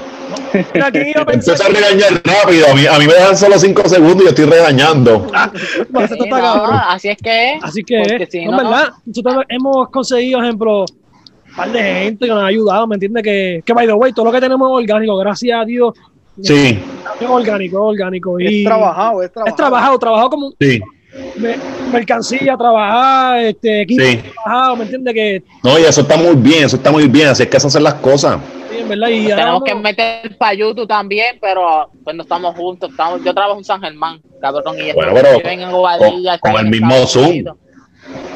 [0.75, 2.67] mira, ¿quién iba a pensar Empieza a regañar rápido.
[2.71, 5.27] A mí, a mí me dejan solo cinco segundos y yo estoy regañando.
[5.55, 6.81] Sí, no, cabrón?
[6.89, 7.65] así es que es.
[7.65, 11.83] Así que, Porque si no, no, en verdad, nosotros hemos conseguido, ejemplo, un par de
[11.83, 13.23] gente que nos ha ayudado, ¿me entiendes?
[13.23, 15.95] Que, que, by the way, todo lo que tenemos es orgánico, gracias a Dios,
[16.43, 16.83] Sí,
[17.21, 18.41] es orgánico, es orgánico.
[18.41, 19.47] Y Es trabajado, es trabajado.
[19.51, 20.81] Es trabajado, trabajado como sí,
[21.93, 24.17] mercancía, trabajar, este, equipo sí.
[24.19, 25.15] trabajado, ¿me entiendes?
[25.15, 27.29] Que, No, y eso está muy bien, eso está muy bien.
[27.29, 28.39] Así es que se hacen las cosas.
[28.71, 32.55] sí, en verdad, y ahora Tenemos que meter para YouTube también, pero pues no estamos
[32.57, 32.91] juntos.
[32.91, 36.57] Estamos, yo trabajo en San Germán, cabrón, y Bueno, estos pero viven en Bobadilla, con-
[36.57, 37.29] el mismo Estados Zoom.
[37.29, 37.57] Unidos.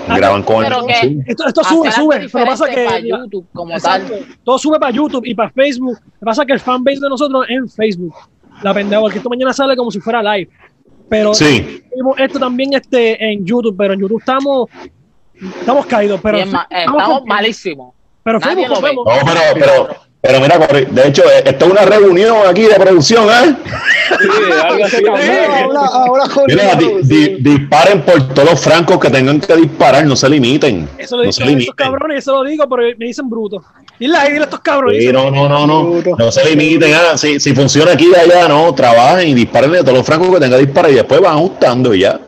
[0.09, 1.23] Graban con el pero que- Zoom.
[1.27, 4.13] esto, esto sube, sube, pero pasa que para YouTube como Exacto.
[4.15, 4.25] tal.
[4.45, 5.99] todo sube para YouTube y para Facebook.
[6.05, 8.15] Lo que pasa es que el fanbase de nosotros es en Facebook.
[8.63, 10.49] La pendeja, porque esto mañana sale como si fuera live.
[11.09, 11.83] Pero Sí,
[12.19, 14.69] esto también este, en YouTube, pero en YouTube estamos
[15.61, 17.95] estamos caídos, pero, Bien estamos estamos malísimos.
[18.23, 18.89] pero nadie Facebook lo ve.
[18.91, 19.07] vemos.
[19.07, 20.59] no, pero, pero, pero mira,
[20.91, 23.57] de hecho, eh, esto es una reunión aquí de producción, ¿eh?
[24.21, 24.29] Sí,
[24.65, 24.97] algo así.
[25.07, 27.37] Ahora, ahora, Mira, di- jodido, di- sí.
[27.41, 30.89] disparen por todos los francos que tengan que disparar, no se limiten.
[30.99, 31.75] Eso lo no digo se a estos limiten.
[31.77, 33.63] cabrones, eso lo digo, pero me dicen bruto.
[33.99, 35.03] Dile ahí, dile a estos cabrones.
[35.03, 36.03] Sí, no, no, no, no.
[36.19, 36.93] No se limiten.
[36.95, 38.75] ah, si, si funciona aquí y allá, no.
[38.75, 41.95] Trabajen y disparen de todos los francos que tengan que disparar y después van ajustando
[41.95, 42.21] y ya.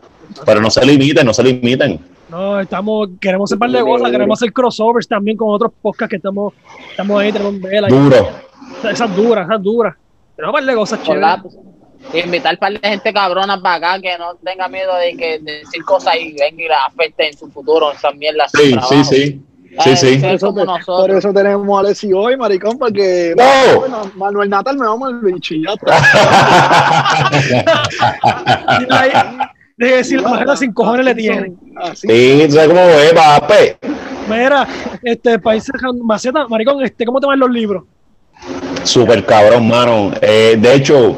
[0.45, 1.99] Pero no se limiten, no se limiten.
[2.29, 6.11] No, estamos, queremos hacer un par de cosas, queremos hacer crossovers también con otros podcasts
[6.11, 6.53] que estamos,
[6.91, 7.87] estamos ahí, tenemos vela.
[7.87, 8.29] Duro.
[8.89, 9.95] Esas duras, esas duras.
[10.35, 11.41] Tenemos un par de cosas chéveres.
[11.41, 12.23] Collab.
[12.25, 15.83] invitar par de gente cabrona para acá que no tenga miedo de que de decir
[15.83, 18.51] cosas y venga y la afecte en su futuro, esas mierdas.
[18.53, 19.41] Sí, sí, sí.
[19.83, 20.17] Sí, sí.
[20.17, 20.53] Por eso,
[20.85, 23.79] por eso tenemos a Alessi hoy, maricón, porque ¡No!
[23.79, 25.93] Bueno, Manuel Natal me vamos al bicho y ya está.
[29.79, 31.57] De decir, la mujer sin cojones le tienen.
[31.77, 32.05] Así.
[32.05, 33.87] Sí, sabes cómo es, papi.
[34.29, 34.67] Mira,
[35.01, 35.71] este país
[36.03, 37.85] Maceta, maricón, este, ¿cómo te van los libros?
[38.83, 40.11] Súper cabrón, mano.
[40.21, 41.15] Eh, de hecho,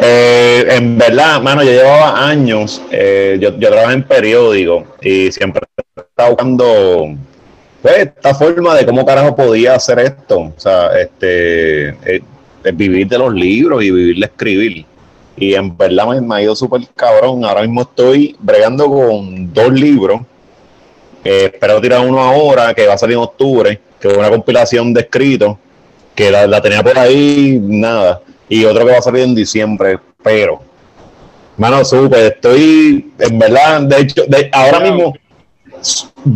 [0.00, 5.62] eh, en verdad, mano, yo llevaba años, eh, yo, yo trabajaba en periódico y siempre
[5.96, 7.16] estaba buscando
[7.82, 10.38] pues, esta forma de cómo carajo podía hacer esto.
[10.38, 12.22] O sea, este, eh,
[12.72, 14.86] vivir de los libros y vivir de escribir.
[15.36, 17.44] Y en verdad me, me ha ido súper cabrón.
[17.44, 20.20] Ahora mismo estoy bregando con dos libros.
[21.24, 24.92] Eh, espero tirar uno ahora, que va a salir en octubre, que es una compilación
[24.92, 25.56] de escritos
[26.14, 28.20] que la, la tenía por ahí, nada.
[28.48, 30.60] Y otro que va a salir en diciembre, pero.
[31.56, 35.14] Mano, súper, estoy, en verdad, de hecho, de, ahora mismo,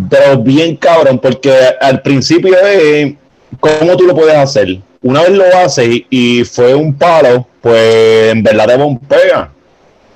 [0.09, 3.15] pero bien cabrón, porque al principio es
[3.59, 4.79] cómo tú lo puedes hacer.
[5.03, 9.51] Una vez lo haces y, y fue un palo, pues en verdad te bombea.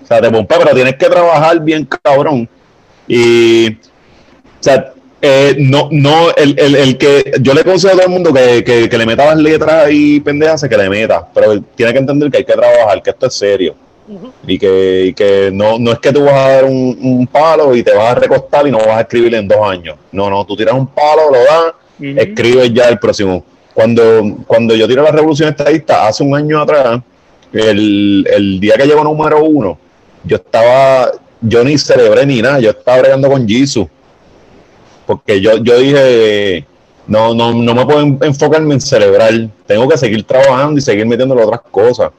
[0.02, 2.48] O sea, te bombea, pero tienes que trabajar bien cabrón.
[3.06, 3.76] Y, o
[4.60, 8.32] sea, eh, no, no, el, el, el que yo le aconsejo a todo el mundo
[8.32, 11.98] que, que, que le meta las letras y pendejas, que le meta, pero tiene que
[12.00, 13.76] entender que hay que trabajar, que esto es serio.
[14.46, 17.74] Y que, y que no, no es que tú vas a dar un, un palo
[17.74, 19.96] y te vas a recostar y no vas a escribir en dos años.
[20.10, 22.18] No, no, tú tiras un palo, lo das, Ujú.
[22.20, 23.44] escribes ya el próximo.
[23.74, 27.00] Cuando, cuando yo tiré la revolución estadista hace un año atrás,
[27.52, 29.78] el, el día que llegó número uno,
[30.24, 31.10] yo estaba,
[31.40, 33.86] yo ni celebré ni nada, yo estaba bregando con Jesus.
[35.06, 36.64] Porque yo, yo dije,
[37.06, 39.32] no, no, no me puedo en- enfocarme en celebrar,
[39.66, 42.10] tengo que seguir trabajando y seguir metiéndole otras cosas.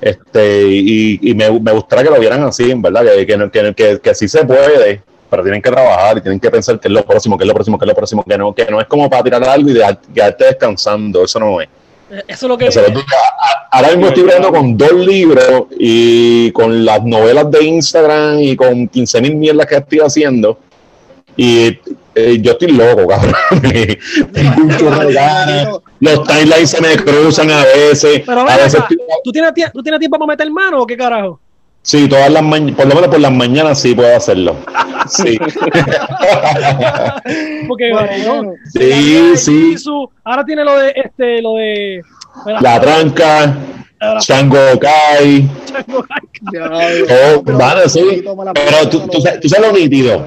[0.00, 4.00] Este, y, y me, me gustaría que lo vieran así, verdad, que, que, que, que,
[4.00, 5.02] que se puede,
[5.34, 7.54] pero tienen que trabajar y tienen que pensar que es lo próximo, que es lo
[7.54, 9.72] próximo, que es lo próximo, que no, que no es como para tirar algo y
[9.72, 11.68] dejar- quedarte descansando, eso no es.
[12.28, 12.66] Eso es lo que.
[12.66, 12.78] Es
[13.72, 18.86] ahora mismo estoy bregando con dos libros y con las novelas de Instagram y con
[18.86, 20.58] 15 mil mierdas que estoy haciendo.
[21.36, 21.76] Y
[22.14, 23.34] eh, yo estoy loco, cabrón.
[26.00, 28.22] Los timelines se me cruzan a veces.
[28.24, 30.96] Pero a veces estoy- ¿tú tienes, tie- ¿tú tienes tiempo para meter mano o qué
[30.96, 31.40] carajo?
[31.86, 34.56] Sí, todas las mañanas, por lo menos por las mañanas sí puedo hacerlo.
[35.06, 35.38] Sí,
[37.68, 39.70] Porque Bueno, sí, sí.
[39.72, 42.00] Jisoo, ahora tiene lo de este, lo de.
[42.60, 43.54] La tranca,
[44.20, 45.48] Chango Kai,
[47.36, 48.24] oh, vale, sí.
[48.54, 50.26] Pero tú, tú, sabes- tú sabes lo nítido.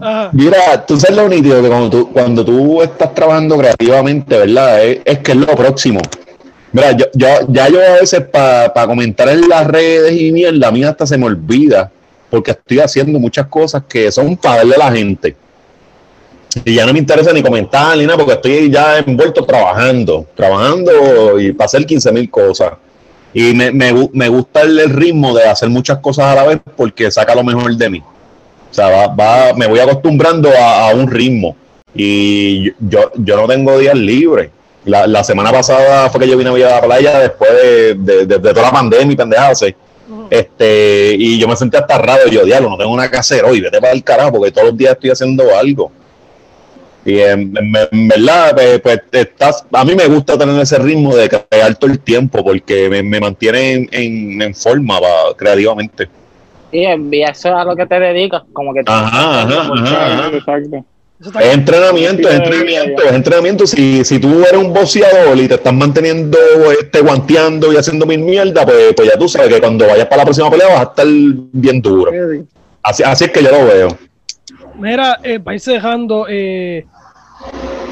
[0.00, 0.30] Ajá.
[0.32, 4.84] Mira, tú sabes lo nítido que cuando tú, cuando tú estás trabajando creativamente, ¿verdad?
[4.84, 6.00] Es, es que es lo próximo.
[6.74, 7.06] Mira, yo,
[7.48, 11.16] ya yo a veces para comentar en las redes y mierda, a mí hasta se
[11.16, 11.90] me olvida,
[12.28, 15.36] porque estoy haciendo muchas cosas que son para darle a la gente.
[16.64, 21.38] Y ya no me interesa ni comentar ni nada, porque estoy ya envuelto trabajando, trabajando
[21.40, 22.72] y para hacer 15 mil cosas.
[23.32, 26.58] Y me, me, me gusta el, el ritmo de hacer muchas cosas a la vez
[26.76, 27.98] porque saca lo mejor de mí.
[28.70, 31.56] O sea, va, va- me voy acostumbrando a, a un ritmo.
[31.94, 34.50] Y yo, yo no tengo días libres.
[34.84, 37.94] La, la semana pasada fue que yo vine a Villa de la Playa después de,
[37.94, 39.64] de- de- de toda la pandemia y pendejadas.
[40.30, 42.22] Este, y yo me sentí hasta raro.
[42.26, 43.60] Y yo, diablo, no tengo nada que hacer hoy.
[43.60, 45.90] Vete para el carajo, porque todos los días estoy haciendo algo.
[47.06, 51.14] Y en, en- en verdad, pues, pues, estás, a mí me gusta tener ese ritmo
[51.14, 56.08] de crear todo el tiempo porque me, me mantiene en, en- forma va, creativamente.
[56.70, 56.78] Sí,
[57.12, 60.36] y eso es a lo que te dedicas, como que Ajá, ajá, ajá, ajá.
[60.36, 60.84] Exacto.
[61.20, 63.66] Es entrenamiento, es entrenamiento, es entrenamiento.
[63.66, 66.36] Si, si tú eres un boxeador y te estás manteniendo
[66.78, 70.18] este, guanteando y haciendo mil mierda, pues, pues ya tú sabes que cuando vayas para
[70.18, 72.10] la próxima pelea vas a estar bien duro.
[72.82, 73.96] Así, así es que yo lo veo.
[74.78, 76.84] Mira, eh, para irse dejando, eh,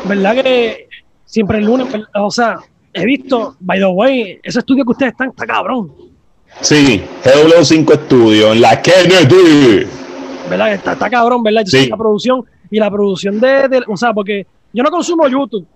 [0.04, 0.88] ¿verdad que
[1.24, 2.58] siempre el lunes, o sea,
[2.92, 5.92] he visto, by the way, ese estudio que ustedes están está cabrón,
[6.60, 9.86] Sí, GW5 Studio en la Kennedy.
[10.50, 10.66] ¿verdad?
[10.66, 11.62] que Está, está cabrón, ¿verdad?
[11.64, 11.86] Yo Sí.
[11.88, 15.66] la producción y la producción de, o sea, porque yo no consumo YouTube,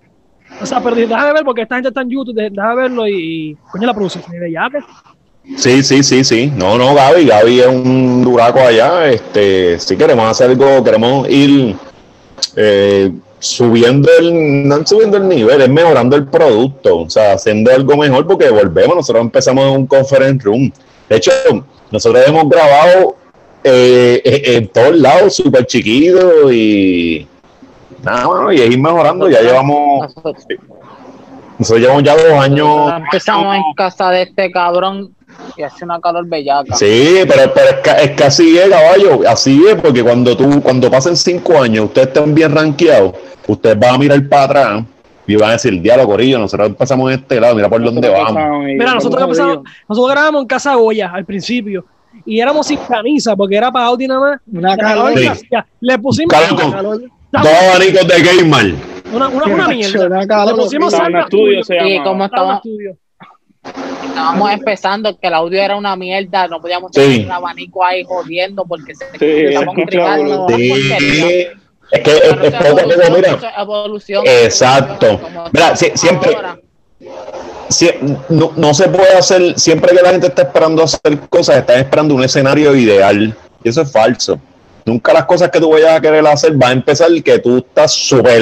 [0.60, 3.56] o sea, pero déjame ver porque esta gente está en YouTube, déjame verlo y, y,
[3.70, 4.84] coño, la producción se ve ya, pues.
[5.56, 6.52] Sí, sí, sí, sí.
[6.56, 9.08] No, no, Gaby, Gaby es un duraco allá.
[9.08, 11.76] Este, sí queremos hacer algo, queremos ir
[12.56, 17.96] eh, subiendo el, no subiendo el nivel, es mejorando el producto, o sea, haciendo algo
[17.96, 20.72] mejor porque volvemos, nosotros empezamos en un conference room.
[21.08, 21.30] De hecho,
[21.92, 23.16] nosotros hemos grabado
[23.68, 27.26] eh, eh, en todos lados, súper chiquito y
[28.00, 30.14] nada, bueno, y es ir mejorando, ya llevamos,
[31.58, 32.68] nosotros, llevamos ya dos años.
[32.68, 35.12] nosotros empezamos en casa de este cabrón
[35.56, 36.76] y hace una calor bellaca.
[36.76, 39.28] Sí, pero, pero es, que, es que así es, caballo.
[39.28, 43.14] Así es, porque cuando tú, cuando pasen cinco años, ustedes estén bien rankeados,
[43.48, 44.84] ustedes van a mirar para atrás
[45.26, 48.64] y van a decir, diálogo, Corillo, nosotros empezamos en este lado, mira por dónde vamos.
[48.64, 49.58] Mira, nosotros, empezamos,
[49.88, 51.84] nosotros grabamos en Casa Goya al principio
[52.26, 54.40] y éramos sin camisa porque era para Audi nada más.
[54.52, 55.12] Una calor.
[55.80, 57.00] Le pusimos Calor con- calor.
[57.32, 58.74] Dos abanicos de Gamer.
[59.12, 60.06] una, una, una mierda.
[60.06, 60.56] Una calor.
[60.56, 60.92] Le pusimos
[61.26, 61.76] Studio se.
[61.88, 62.60] Y como estaba,
[64.08, 67.00] estábamos empezando, que el audio era una mierda, no podíamos Sí.
[67.00, 71.46] tener un abanico ahí jodiendo porque se Sí, estábamos se escucha gritando, Sí.
[71.92, 74.42] Es que es, es eso poco a poco, evolución, mira.
[74.42, 75.06] Exacto.
[75.06, 76.58] evolución, como Mira, sí, estamos siempre- ahora.
[77.68, 77.90] Sí,
[78.28, 82.14] no, no se puede hacer, siempre que la gente está esperando hacer cosas, están esperando
[82.14, 83.36] un escenario ideal.
[83.64, 84.38] Y eso es falso.
[84.84, 87.92] Nunca las cosas que tú vayas a querer hacer va a empezar que tú estás
[87.92, 88.40] súper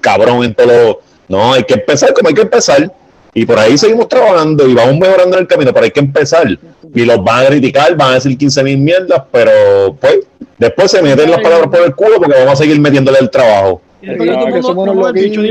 [0.00, 1.00] cabrón en todo.
[1.28, 2.92] No, hay que empezar como hay que empezar.
[3.32, 6.48] Y por ahí seguimos trabajando y vamos mejorando en el camino, pero hay que empezar.
[6.92, 10.20] Y los van a criticar, van a decir 15 mil mierdas, pero pues
[10.58, 13.80] después se meten las palabras por el culo porque vamos a seguir metiéndole el trabajo.
[14.06, 15.44] Que somos unos loquitos,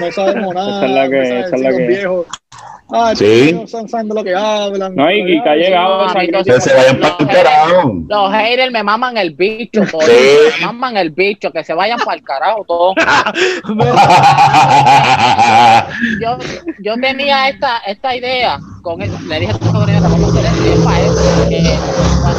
[0.00, 0.76] no sabemos nada.
[0.76, 2.26] Esa es la que- no saben esa es la decir que- los viejos.
[2.92, 3.52] Ah, Sí.
[3.54, 4.96] no saben saben de lo que hablan.
[4.96, 6.08] No, y- y que ha llegado
[6.44, 7.92] Que se vayan los para el haters- carajo.
[8.08, 10.10] Los haters me maman el bicho, por Sí.
[10.60, 12.94] me maman el bicho, que se vayan para el carajo todos.
[16.20, 16.36] Yo,
[16.80, 20.46] yo tenía esta, esta idea, con el- le dije a tu sobrino, vamos a hacer
[20.46, 21.60] esto para eso, que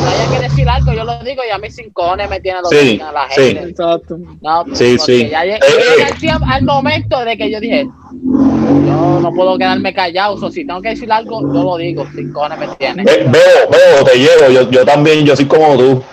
[0.07, 2.69] haya que decir algo, yo lo digo y a mí sin cojones me tiene los
[2.69, 3.41] Sí, a la sí.
[3.41, 3.69] gente.
[3.69, 4.17] Exacto.
[4.41, 5.29] No, Sí, sí.
[5.29, 6.29] Ya llegué, Eh, eh.
[6.47, 10.89] al, momento de que yo dije, yo no puedo quedarme callado, o si tengo que
[10.89, 13.03] decir algo, yo lo digo, sin cojones me tiene.
[13.03, 16.03] Ve- Veo, veo, te llevo, yo, yo también, yo soy como tú.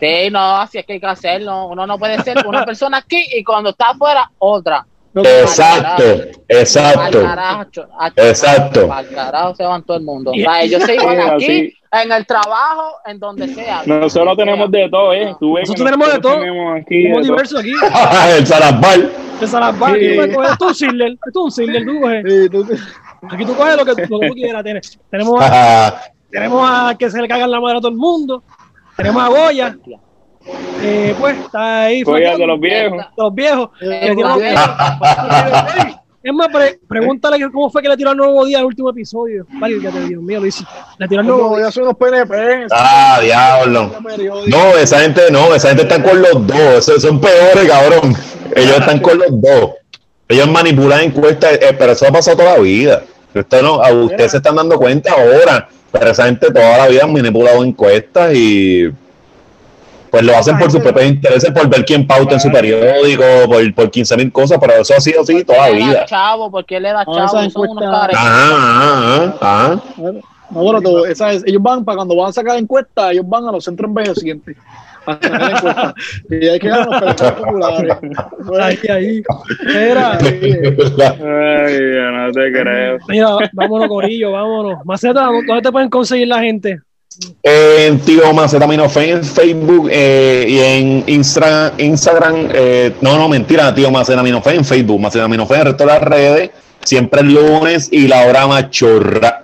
[0.00, 1.66] Sí, no, así es que hay que hacerlo.
[1.66, 4.84] Uno no puede ser una persona aquí y cuando está afuera, otra.
[5.14, 6.02] Exacto,
[6.48, 7.64] exacto, Al carajo,
[8.16, 8.92] exacto.
[8.92, 10.30] Al carajo se van todo el mundo.
[10.30, 13.82] O sea, yo soy igual Sí, aquí, en el trabajo, en donde sea.
[13.84, 15.34] Nosotros tenemos de todo, ¿eh?
[15.38, 16.38] Tú ves Nosotros tenemos de todo.
[16.38, 17.72] tenemos aquí Somos diversos aquí.
[18.38, 19.12] el Zarabal.
[19.40, 19.96] De Salazar, Sí.
[19.96, 22.24] aquí tú puedes coger- esto es un Sidler, es un Sidler, tú coges.
[22.28, 22.76] Sí, tú- tú-
[23.30, 24.62] Aquí tú coges lo que, lo que tú quieras.
[24.64, 26.00] Tienes- Tenemos, a,
[26.30, 28.42] tenemos a que se le cagan la madre a todo el mundo.
[28.96, 29.76] Tenemos a Goya.
[30.82, 32.02] Eh, pues está ahí.
[32.02, 33.06] Los viejos.
[33.16, 33.70] Los viejos.
[33.80, 34.70] Eh, los viejos.
[36.24, 39.44] Es más, pre- pregúntale cómo fue que le tiró al nuevo día el último episodio.
[39.54, 40.62] Válgate, Dios mío, lo hice.
[40.98, 41.66] Le tiró al nuevo día.
[41.66, 42.66] ya son unos PNP.
[42.70, 43.90] Ah, diablo.
[44.46, 46.58] No, esa gente no, esa gente está con los dos.
[46.88, 48.14] Esos son peores, cabrón.
[48.54, 49.70] Ellos están con los dos.
[50.28, 53.02] Ellos manipulan encuestas, eh, pero eso ha pasado toda la vida.
[53.34, 57.00] Usted no, a ustedes se están dando cuenta ahora, pero esa gente toda la vida
[57.02, 58.88] ha manipulado encuestas y
[60.12, 63.74] pues lo hacen por sus propios intereses, por ver quién pauta en su periódico, por,
[63.74, 65.90] por 15 mil cosas, pero eso ha sido así toda la ¿Por qué le da
[65.92, 66.04] vida.
[66.04, 66.50] chavo?
[66.50, 67.50] ¿Por qué le da Ah, chavo?
[67.50, 68.22] Son unos caretas.
[68.22, 69.82] Ajá, ajá, ajá.
[70.50, 73.46] No, bueno, tú, esa es- ellos van para cuando van a sacar encuestas, ellos van
[73.48, 74.54] a los centros envejecientes.
[75.06, 75.94] A sacar encuestas.
[76.30, 77.96] Y hay que dar los populares.
[78.60, 79.22] Ahí, ahí.
[79.64, 82.98] Mira, Ay, yo no te creo.
[83.08, 84.84] mira, vámonos, Corillo, vámonos.
[84.84, 86.80] Maceta, ¿dónde te pueden conseguir la gente?
[87.42, 92.48] En Tío Macetaminofe en Facebook eh, y en Instra- Instagram.
[92.54, 95.00] eh, no, no, mentira, Tío Macetaminofe en Facebook.
[95.00, 96.50] Macetaminofe en el resto de las redes.
[96.84, 99.42] Siempre el lunes y la hora machorra.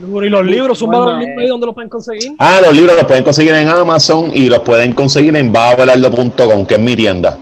[0.00, 2.32] Y los libros, son Bueno, los libros ahí donde los pueden conseguir.
[2.38, 6.74] Ah, los libros los pueden conseguir en Amazon y los pueden conseguir en babelardo.com, que
[6.74, 7.36] es mi tienda.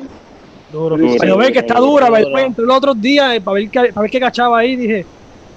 [0.72, 0.96] Duro.
[0.96, 1.14] Duro.
[1.20, 2.38] Pero ve que está dura, Duro.
[2.38, 5.06] entre los otros días, eh, para ver, qué, para ver qué cachaba ahí, dije,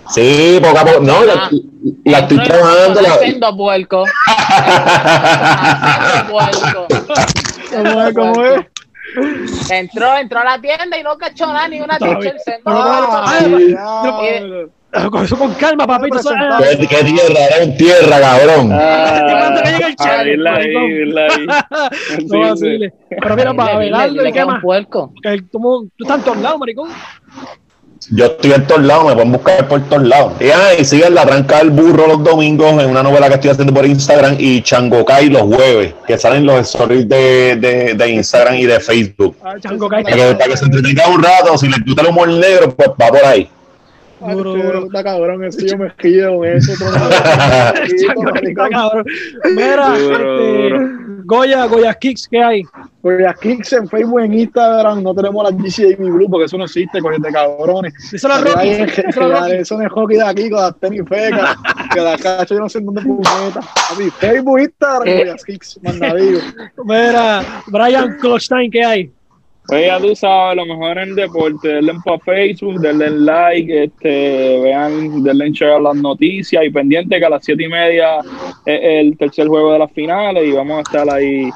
[0.10, 1.00] Sí, poco a poco.
[1.02, 1.50] No, la,
[2.06, 3.02] la estoy trabajando.
[3.02, 4.04] La, Haciendo vuelco.
[7.76, 8.14] ¿Cómo es?
[8.16, 8.62] ¿Cómo es?
[9.72, 11.98] Entró, entró a la tienda y no cachó nada, ni una
[12.66, 13.76] Ah, bueno, sí.
[14.92, 16.20] Ya, con eso con calma, papito.
[16.36, 17.46] ah, ¿Qué, qué tierra?
[17.46, 18.72] Era en tierra, cabrón.
[18.74, 20.38] Ah, que llegue el ah, chale,
[22.28, 22.90] no, Sí, sí.
[23.22, 24.62] Pero mira, para Abelardo qué un más.
[24.62, 25.14] puerco.
[25.22, 26.90] Que tú, tú estás en todos lados, maricón.
[28.12, 30.34] Yo estoy en todos lados, me pueden buscar por todos lados.
[30.40, 33.50] Y, ah, y sigan la tranca del burro los domingos en una novela que estoy
[33.52, 38.56] haciendo por Instagram y Changokai los jueves, que salen los stories de, de, de Instagram
[38.56, 39.36] y de Facebook.
[39.60, 40.04] Chango Kai.
[40.04, 42.90] Para que, para que se entretenga un rato, si les gusta el humor negro, pues
[42.90, 43.50] va por ahí.
[44.22, 44.86] Duro, Ay, duro.
[44.86, 46.74] Está cabrón, ese yo me con eso.
[46.74, 47.00] otro
[48.08, 49.06] Chango Kai está cabrón.
[49.56, 51.09] Mira, Duro, duro.
[51.30, 52.64] Goya, Goya Kicks, ¿qué hay?
[53.04, 56.66] Pues aquí en Facebook, en Instagram, no tenemos la GC Amy Blue porque eso no
[56.66, 57.94] existe, coño de cabrones.
[58.58, 59.52] Hay es que- díselo a Rocky.
[59.52, 61.56] que Eso es hockey de aquí con las tenis fecas,
[61.94, 63.60] que la cacho yo no sé en dónde puñeta.
[63.92, 65.18] Así, Facebook, Instagram, Eh.
[65.20, 66.40] Goya Kicks, mandadigo.
[66.84, 69.12] Mira, Brian Klostein, ¿qué hay?
[69.70, 74.60] Pues ya tú sabes, lo mejor en el deporte, denle para Facebook, denle like, este,
[74.62, 78.18] vean, denle en share a las noticias y pendiente que a las siete y media
[78.66, 81.50] es el tercer juego de las finales y vamos a estar ahí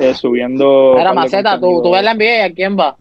[0.00, 0.94] eh, subiendo.
[0.96, 2.96] Mira, Maceta, tú, tú ves la NBA y a quién va.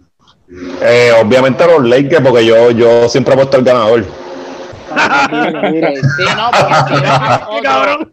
[0.83, 4.03] Eh, obviamente los Lakers, porque yo, yo siempre he puesto el ganador.
[4.03, 4.09] Sí,
[6.35, 8.11] no, porque si va ¡Qué otro- cabrón!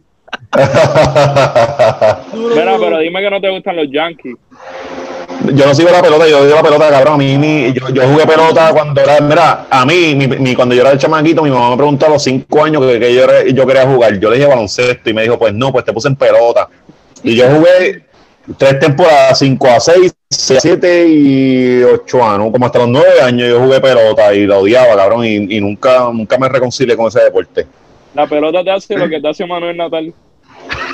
[2.33, 4.35] Mira, pero dime que no te gustan los Yankees.
[5.53, 7.13] Yo no sigo la pelota, yo digo la pelota, cabrón.
[7.13, 10.75] A mí, mi- yo, yo jugué pelota cuando era, mira, a mí, mi, mi- cuando
[10.75, 13.25] yo era el chamaquito, mi mamá me preguntó a los cinco años que, que yo,
[13.53, 14.19] yo quería jugar.
[14.19, 16.67] Yo le dije baloncesto y me dijo, pues no, pues te puse en pelota.
[17.23, 18.03] Y yo jugué
[18.57, 23.21] tres temporadas, cinco a seis, seis a siete y ocho años, como hasta los nueve
[23.21, 27.07] años yo jugué pelota y la odiaba, cabrón, y, y nunca, nunca me reconcilié con
[27.07, 27.65] ese deporte.
[28.13, 30.13] La pelota te hace lo que te hace Manuel Natal.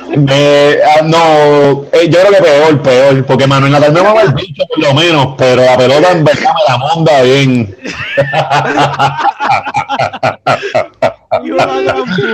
[0.10, 4.34] Me- ah, no, eh, yo creo que peor, peor, porque Manuel Natal me mama el
[4.34, 7.76] bicho por lo menos, pero la pelota en verdad me la monda bien.
[11.32, 12.26] De la gran puta.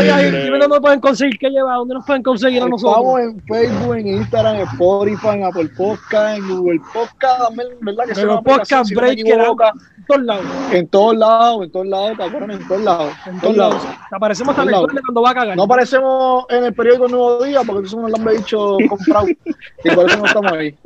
[0.00, 2.96] Dime dónde nos pueden conseguir, qué lleva, dónde nos pueden conseguir a nosotros.
[2.96, 8.04] Estamos en Facebook, en Instagram, en Spotify, en Apple Podcast, en Google Podcast, ¿verdad?
[8.06, 10.44] Que Pero una aplicación, podcast si breaker en todos lados.
[10.72, 13.82] en todos lados, en todos lados, cabrón, en todos lados, En todos lados.
[14.10, 15.56] Te aparecemos hasta el cuando va a cagar.
[15.56, 19.90] No aparecemos en el periódico Nuevo Día porque eso nos lo han dicho comprado y
[19.94, 20.74] por eso no estamos ahí.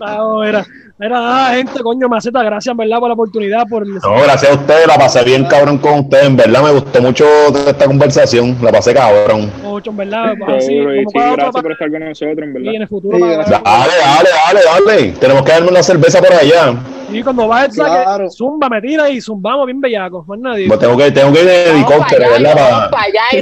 [0.00, 0.64] Ah, mira,
[0.98, 4.54] mira, nada, gente, coño, Maceta, gracias, verdad, por la oportunidad, por el No, gracias a
[4.54, 7.24] ustedes, la pasé bien cabrón con ustedes, en verdad me gustó mucho
[7.68, 9.50] esta conversación, la pasé cabrón.
[9.62, 10.34] mucho, en verdad.
[10.48, 12.74] Así, y sí, gracias por estar con nosotros, en y verdad.
[12.74, 13.16] en el futuro.
[13.18, 13.22] Sí.
[13.22, 16.74] Dale, dale, dale, dale, tenemos que darme una cerveza por allá.
[17.12, 18.30] Y cuando va el saque, Claro.
[18.30, 20.66] zumba, me tira y zumbamos bien bellacos, más nadie.
[20.66, 22.90] Pues tengo que, tengo que ir en Vamos helicóptero, ¿verdad?
[22.90, 23.36] para allá y.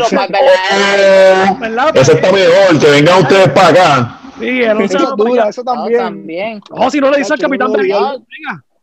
[1.96, 4.18] Eso está mejor, que vengan ustedes para acá.
[4.38, 6.60] Sí, el Eso dura, No, también.
[6.76, 8.16] No, si no le dice al capitán venga.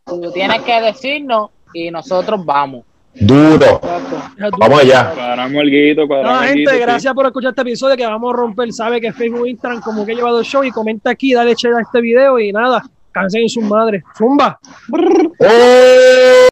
[0.04, 2.84] Tú tienes que decirnos y nosotros vamos.
[3.14, 3.80] Duro.
[3.82, 4.56] Exacto.
[4.58, 5.12] Vamos allá.
[5.14, 6.86] Cuadramos el guito, cuadramos el guito, gente, sí.
[6.86, 8.72] gracias por escuchar este episodio que vamos a romper.
[8.72, 11.74] Sabe que Facebook, Instagram, como que he llevado el show y comenta aquí, dale share
[11.74, 14.02] a este video y nada, cancelen su madre.
[14.16, 14.58] Zumba.
[15.38, 16.51] ¡Oh!